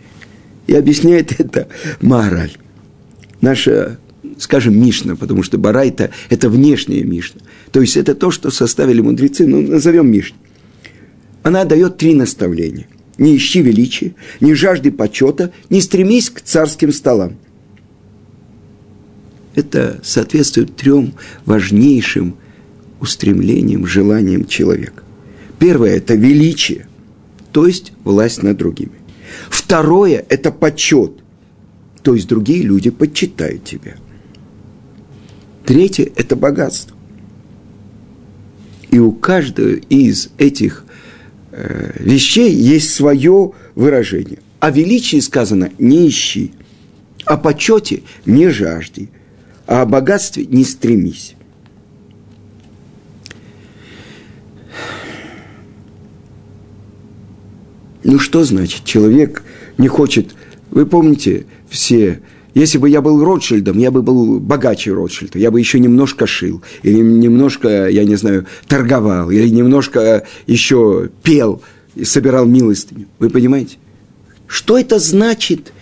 И 0.66 0.74
объясняет 0.74 1.38
это 1.38 1.68
мораль. 2.00 2.57
Наша, 3.42 3.98
скажем, 4.38 4.81
Мишна, 4.81 5.16
потому 5.16 5.42
что 5.42 5.59
Барайта– 5.59 6.11
это 6.31 6.49
внешняя 6.49 7.03
Мишна. 7.03 7.40
То 7.73 7.81
есть 7.81 7.97
это 7.97 8.14
то, 8.14 8.31
что 8.31 8.51
составили 8.51 9.01
мудрецы, 9.01 9.47
ну, 9.47 9.61
назовем 9.61 10.11
Мишной. 10.11 10.38
Она 11.42 11.64
дает 11.64 11.99
три 11.99 12.14
наставления. 12.14 12.88
Не 13.18 13.37
ищи 13.37 13.62
величия, 13.62 14.14
не 14.40 14.55
жажди 14.55 14.90
почета, 14.90 15.53
не 15.70 15.81
стремись 15.81 16.31
к 16.31 16.40
царским 16.40 16.92
столам. 16.92 17.37
Это 19.55 20.01
соответствует 20.03 20.75
трем 20.75 21.14
важнейшим 21.44 22.37
устремлениям, 23.01 23.87
желаниям 23.87 24.47
человека. 24.47 25.05
Первое– 25.59 25.97
это 25.97 26.14
величие, 26.14 26.88
то 27.53 27.66
есть 27.66 27.92
власть 28.03 28.42
над 28.42 28.57
другими. 28.57 28.92
Второе– 29.49 30.25
это 30.29 30.51
почет, 30.51 31.12
то 32.03 32.14
есть 32.14 32.27
другие 32.27 32.62
люди 32.62 32.90
почитают 32.90 33.64
тебя. 33.64 33.97
Третье– 35.64 36.11
это 36.16 36.37
богатство. 36.37 36.96
И 38.90 38.98
у 38.98 39.12
каждого 39.12 39.70
из 39.70 40.31
этих 40.38 40.85
э, 41.53 41.92
вещей 41.98 42.53
есть 42.53 42.94
свое 42.94 43.53
выражение. 43.74 44.38
О 44.61 44.70
величии 44.70 45.20
сказано 45.20 45.70
«не 45.79 46.09
ищи», 46.09 46.53
о 47.24 47.37
почете 47.37 48.03
«не 48.27 48.48
жажди», 48.48 49.09
а 49.66 49.83
о 49.83 49.87
богатстве 49.87 50.46
«не 50.46 50.64
стремись». 50.64 51.35
Ну 58.05 58.18
что 58.18 58.44
значит? 58.44 58.85
Человек 58.85 59.42
не 59.79 59.88
хочет... 59.88 60.35
Вы 60.70 60.87
помните 60.87 61.46
все 61.68 62.20
если 62.54 62.78
бы 62.78 62.88
я 62.88 63.02
был 63.02 63.22
Ротшильдом, 63.22 63.78
я 63.78 63.90
бы 63.90 64.00
был 64.00 64.38
богаче 64.38 64.92
Ротшильда, 64.92 65.38
я 65.40 65.50
бы 65.50 65.58
еще 65.58 65.80
немножко 65.80 66.26
шил, 66.26 66.62
или 66.82 67.00
немножко, 67.00 67.88
я 67.88 68.04
не 68.04 68.14
знаю, 68.14 68.46
торговал, 68.68 69.30
или 69.30 69.48
немножко 69.48 70.24
еще 70.46 71.10
пел 71.24 71.62
и 71.96 72.04
собирал 72.04 72.46
милостыню. 72.46 73.06
Вы 73.18 73.28
понимаете? 73.28 73.78
Что 74.46 74.78
это 74.78 75.00
значит? 75.00 75.72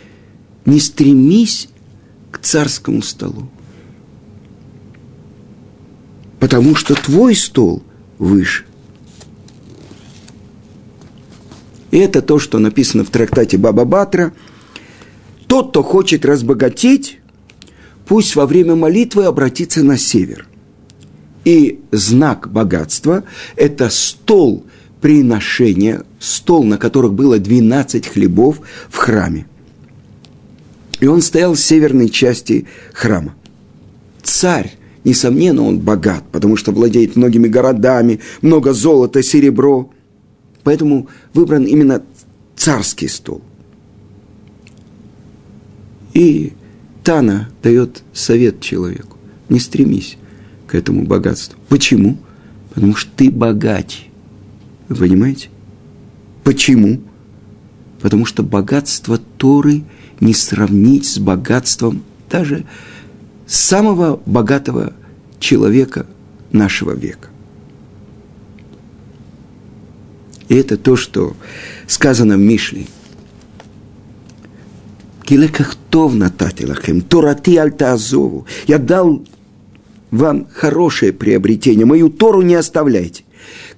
Не 0.64 0.80
стремись 0.80 1.68
к 2.30 2.38
царскому 2.38 3.02
столу. 3.02 3.50
Потому 6.40 6.74
что 6.74 6.94
твой 6.94 7.35
стол 7.35 7.82
выше. 8.18 8.64
И 11.90 11.98
это 11.98 12.22
то, 12.22 12.38
что 12.38 12.58
написано 12.58 13.04
в 13.04 13.11
трактате 13.11 13.58
Баба 13.58 13.85
Батра– 13.85 14.32
тот, 15.53 15.69
кто 15.69 15.83
хочет 15.83 16.25
разбогатеть, 16.25 17.19
пусть 18.07 18.37
во 18.37 18.47
время 18.47 18.75
молитвы 18.75 19.27
обратится 19.27 19.85
на 19.85 19.99
север. 19.99 20.49
И 21.45 21.81
знак 21.91 22.51
богатства– 22.51 23.25
это 23.57 23.91
стол 23.91 24.65
приношения, 25.03 26.05
стол, 26.19 26.65
на 26.65 26.79
которых 26.79 27.12
было 27.12 27.38
12 27.38 28.07
хлебов 28.07 28.62
в 28.88 28.97
храме. 28.97 29.47
И 31.01 31.07
он 31.07 31.21
стоял 31.21 31.53
в 31.53 31.61
северной 31.61 32.09
части 32.09 32.67
храма. 32.95 33.35
Царь, 34.23 34.79
несомненно, 35.05 35.65
он 35.65 35.81
богат, 35.81 36.25
потому 36.33 36.57
что 36.57 36.73
владеет 36.73 37.15
многими 37.15 37.49
городами, 37.49 38.21
много 38.41 38.73
золота, 38.73 39.23
серебро. 39.23 39.91
Поэтому 40.62 41.09
выбран 41.35 41.65
именно 41.65 42.03
царский 42.57 43.09
стол. 43.09 43.43
И 46.14 46.53
Тана 47.03 47.48
дает 47.62 48.03
совет 48.12 48.61
человеку. 48.61 49.16
Не 49.48 49.59
стремись 49.59 50.18
к 50.66 50.75
этому 50.75 51.05
богатству. 51.05 51.59
Почему? 51.68 52.18
Потому 52.75 52.94
что 52.94 53.11
ты 53.16 53.31
богач. 53.31 54.07
Вы 54.88 54.96
понимаете? 54.96 55.48
Почему? 56.44 57.01
Потому 58.01 58.25
что 58.25 58.42
богатство 58.42 59.18
Торы 59.38 59.85
не 60.20 60.35
сравнить 60.35 61.07
с 61.07 61.18
богатством 61.18 62.03
даже 62.31 62.64
самого 63.46 64.20
богатого 64.25 64.92
человека 65.38 66.07
нашего 66.53 66.92
века. 66.92 67.29
И 70.48 70.55
это 70.55 70.77
то, 70.77 70.96
что 70.96 71.37
сказано 71.87 72.37
в 72.37 72.40
Мишле– 72.40 72.87
Килеках 75.33 75.77
тов 75.88 76.14
натати 76.14 76.66
лахем, 76.66 77.01
турати 77.01 77.57
альтаазову. 77.57 78.47
Я 78.66 78.79
дал 78.79 79.23
вам 80.11 80.47
хорошее 80.53 81.12
приобретение, 81.12 81.87
мою 81.87 82.11
Тору 82.11 82.42
не 82.42 82.55
оставляйте. 82.55 83.25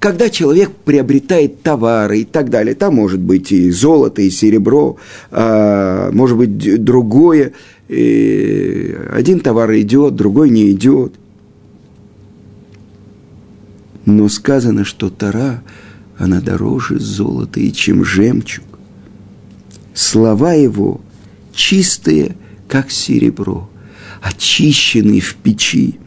Когда 0.00 0.30
человек 0.30 0.72
приобретает 0.84 1.62
товары 1.62 2.18
и 2.18 2.24
так 2.24 2.50
далее, 2.50 2.74
там 2.74 2.96
может 2.96 3.20
быть 3.20 3.52
и 3.52 3.70
золото, 3.70 4.20
и 4.20 4.30
серебро, 4.30 4.96
а, 5.30 6.10
может 6.10 6.36
быть 6.36 6.82
другое. 6.82 7.52
И 7.88 8.98
один 9.12 9.38
товар 9.38 9.72
идет, 9.74 10.16
другой 10.16 10.50
не 10.50 10.72
идет. 10.72 11.12
Но 14.06 14.28
сказано, 14.28 14.84
что 14.84 15.08
Тора, 15.08 15.62
она 16.18 16.40
дороже 16.40 16.98
золота 16.98 17.60
и 17.60 17.72
чем 17.72 18.04
жемчуг. 18.04 18.64
Слова 19.94 20.54
его 20.54 21.00
чистые, 21.54 22.36
как 22.68 22.90
серебро, 22.90 23.70
очищенные 24.22 25.20
в 25.20 25.36
печи, 25.36 25.98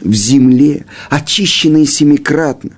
в 0.00 0.12
земле, 0.12 0.86
очищенные 1.10 1.86
семикратно. 1.86 2.72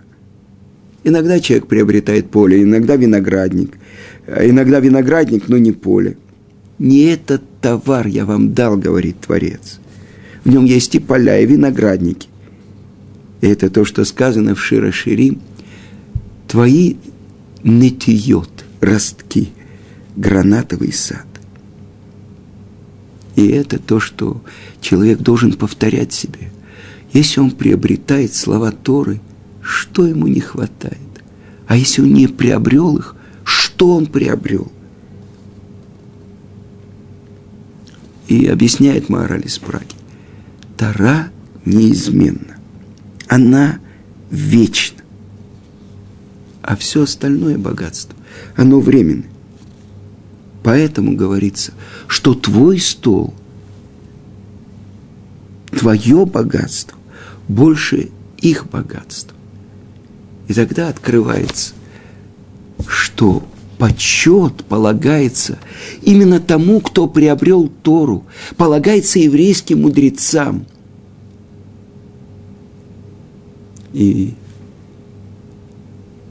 Иногда 1.05 1.41
человек 1.41 1.69
приобретает 1.69 2.31
поле, 2.31 2.62
иногда 2.62 2.97
виноградник, 2.97 3.79
иногда 4.27 4.81
виноградник, 4.81 5.49
но 5.49 5.59
не 5.59 5.73
поле. 5.73 6.17
Не 6.79 7.05
этот 7.07 7.43
товар 7.61 8.07
я 8.07 8.25
вам 8.25 8.53
дал, 8.55 8.77
говорит 8.77 9.21
Творец. 9.21 9.81
В 10.45 10.51
нем 10.51 10.64
есть 10.64 10.95
и 10.95 10.99
поля, 10.99 11.38
и 11.38 11.47
виноградники. 11.47 12.29
И 13.41 13.47
это 13.47 13.71
то, 13.71 13.85
что 13.85 14.05
сказано 14.05 14.55
в 14.55 14.61
Широширим. 14.61 15.41
Твои 16.47 16.97
нытьет, 17.62 18.64
ростки, 18.81 19.49
гранатовый 20.17 20.93
сад. 20.93 21.28
И 23.38 23.51
это 23.51 23.79
то, 23.79 24.01
что 24.01 24.42
человек 24.81 25.20
должен 25.20 25.53
повторять 25.53 26.12
себе. 26.12 26.51
Если 27.12 27.38
он 27.38 27.53
приобретает 27.53 28.35
слова 28.35 28.72
Торы, 28.72 29.20
что 29.62 30.05
ему 30.05 30.27
не 30.27 30.40
хватает? 30.40 30.98
А 31.68 31.77
если 31.77 32.03
он 32.03 32.12
не 32.12 32.27
приобрел 32.27 32.96
их, 32.96 33.14
что 33.44 33.94
он 33.94 34.07
приобрел? 34.07 34.72
И 38.27 38.44
объясняет 38.46 39.09
мораль 39.09 39.44
Праги. 39.64 39.94
Тора 40.77 41.31
неизменна. 41.64 42.57
Она 43.29 43.79
вечна. 44.33 45.05
А 46.62 46.74
все 46.74 47.05
остальное 47.05 47.57
богатство, 47.57 48.16
оно 48.57 48.81
временное. 48.81 49.31
Поэтому 50.62 51.12
говорится, 51.14 51.73
что 52.07 52.35
твой 52.35 52.79
стол, 52.81 53.33
твое 55.71 56.27
богатство 56.27 56.99
больше 57.47 58.11
их 58.38 58.68
богатства. 58.68 59.37
И 60.49 60.55
тогда 60.55 60.88
открывается, 60.88 61.75
что 62.87 63.44
почет 63.79 64.64
полагается 64.64 65.59
именно 66.03 66.40
тому, 66.40 66.81
кто 66.81 67.07
приобрел 67.07 67.68
Тору, 67.83 68.27
полагается 68.57 69.18
еврейским 69.18 69.83
мудрецам. 69.83 70.66
И 73.92 74.35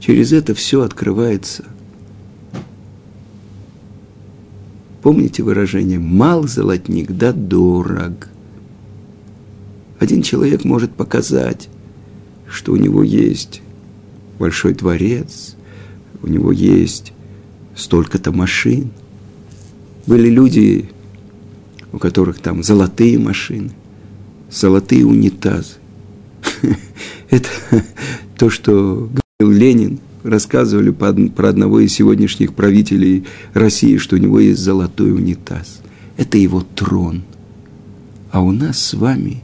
через 0.00 0.32
это 0.32 0.54
все 0.54 0.82
открывается– 0.82 1.64
Помните 5.08 5.42
выражение 5.42 5.98
«мал 5.98 6.46
золотник, 6.46 7.12
да 7.12 7.32
дорог». 7.32 8.28
Один 9.98 10.20
человек 10.20 10.66
может 10.66 10.92
показать, 10.92 11.70
что 12.46 12.72
у 12.72 12.76
него 12.76 13.02
есть 13.02 13.62
большой 14.38 14.74
дворец, 14.74 15.56
у 16.22 16.26
него 16.26 16.52
есть 16.52 17.14
столько-то 17.74 18.32
машин. 18.32 18.90
Были 20.06 20.28
люди, 20.28 20.90
у 21.94 21.98
которых 21.98 22.40
там 22.40 22.62
золотые 22.62 23.18
машины, 23.18 23.70
золотые 24.50 25.06
унитазы. 25.06 25.76
Это 27.30 27.48
то, 28.36 28.50
что 28.50 29.08
говорил 29.38 29.58
Ленин, 29.58 30.00
рассказывали 30.28 30.90
про 30.90 31.48
одного 31.48 31.80
из 31.80 31.92
сегодняшних 31.92 32.54
правителей 32.54 33.24
России, 33.54 33.96
что 33.96 34.16
у 34.16 34.18
него 34.18 34.40
есть 34.40 34.60
золотой 34.60 35.12
унитаз. 35.12 35.80
Это 36.16 36.38
его 36.38 36.60
трон. 36.74 37.22
А 38.30 38.40
у 38.40 38.52
нас 38.52 38.78
с 38.78 38.94
вами 38.94 39.42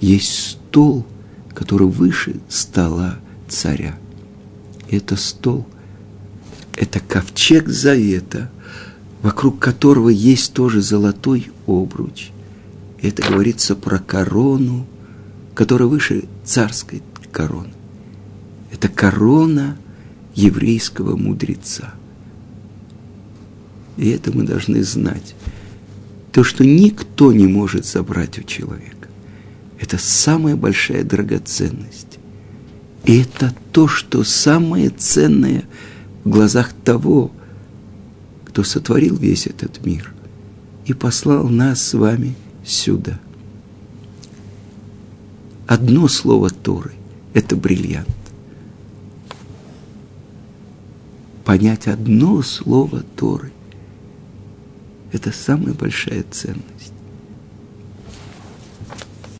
есть 0.00 0.32
стол, 0.32 1.06
который 1.54 1.86
выше 1.86 2.36
стола 2.48 3.18
царя. 3.48 3.96
Это 4.90 5.16
стол, 5.16 5.66
это 6.74 7.00
ковчег 7.00 7.68
завета, 7.68 8.50
вокруг 9.22 9.58
которого 9.58 10.08
есть 10.08 10.52
тоже 10.52 10.80
золотой 10.80 11.48
обруч. 11.66 12.30
Это 13.00 13.22
говорится 13.22 13.74
про 13.74 13.98
корону, 13.98 14.86
которая 15.54 15.88
выше 15.88 16.24
царской 16.44 17.02
короны. 17.30 17.72
Это 18.70 18.88
корона 18.88 19.76
еврейского 20.34 21.16
мудреца. 21.16 21.94
И 23.96 24.08
это 24.10 24.36
мы 24.36 24.44
должны 24.44 24.82
знать. 24.82 25.34
То, 26.32 26.44
что 26.44 26.64
никто 26.64 27.32
не 27.32 27.46
может 27.46 27.84
забрать 27.84 28.38
у 28.38 28.42
человека. 28.42 29.08
Это 29.78 29.98
самая 29.98 30.56
большая 30.56 31.04
драгоценность. 31.04 32.18
И 33.04 33.20
это 33.20 33.54
то, 33.72 33.88
что 33.88 34.24
самое 34.24 34.90
ценное 34.90 35.64
в 36.24 36.30
глазах 36.30 36.72
того, 36.84 37.32
кто 38.46 38.62
сотворил 38.62 39.16
весь 39.16 39.46
этот 39.46 39.84
мир 39.84 40.12
и 40.86 40.92
послал 40.92 41.48
нас 41.48 41.82
с 41.82 41.94
вами 41.94 42.34
сюда. 42.64 43.18
Одно 45.66 46.06
слово 46.08 46.50
Торы– 46.50 46.92
это 47.34 47.56
бриллиант. 47.56 48.21
Понять 51.44 51.88
одно 51.88 52.40
слово 52.42 53.02
Торы– 53.16 53.52
это 55.12 55.32
самая 55.32 55.74
большая 55.74 56.24
ценность. 56.30 56.71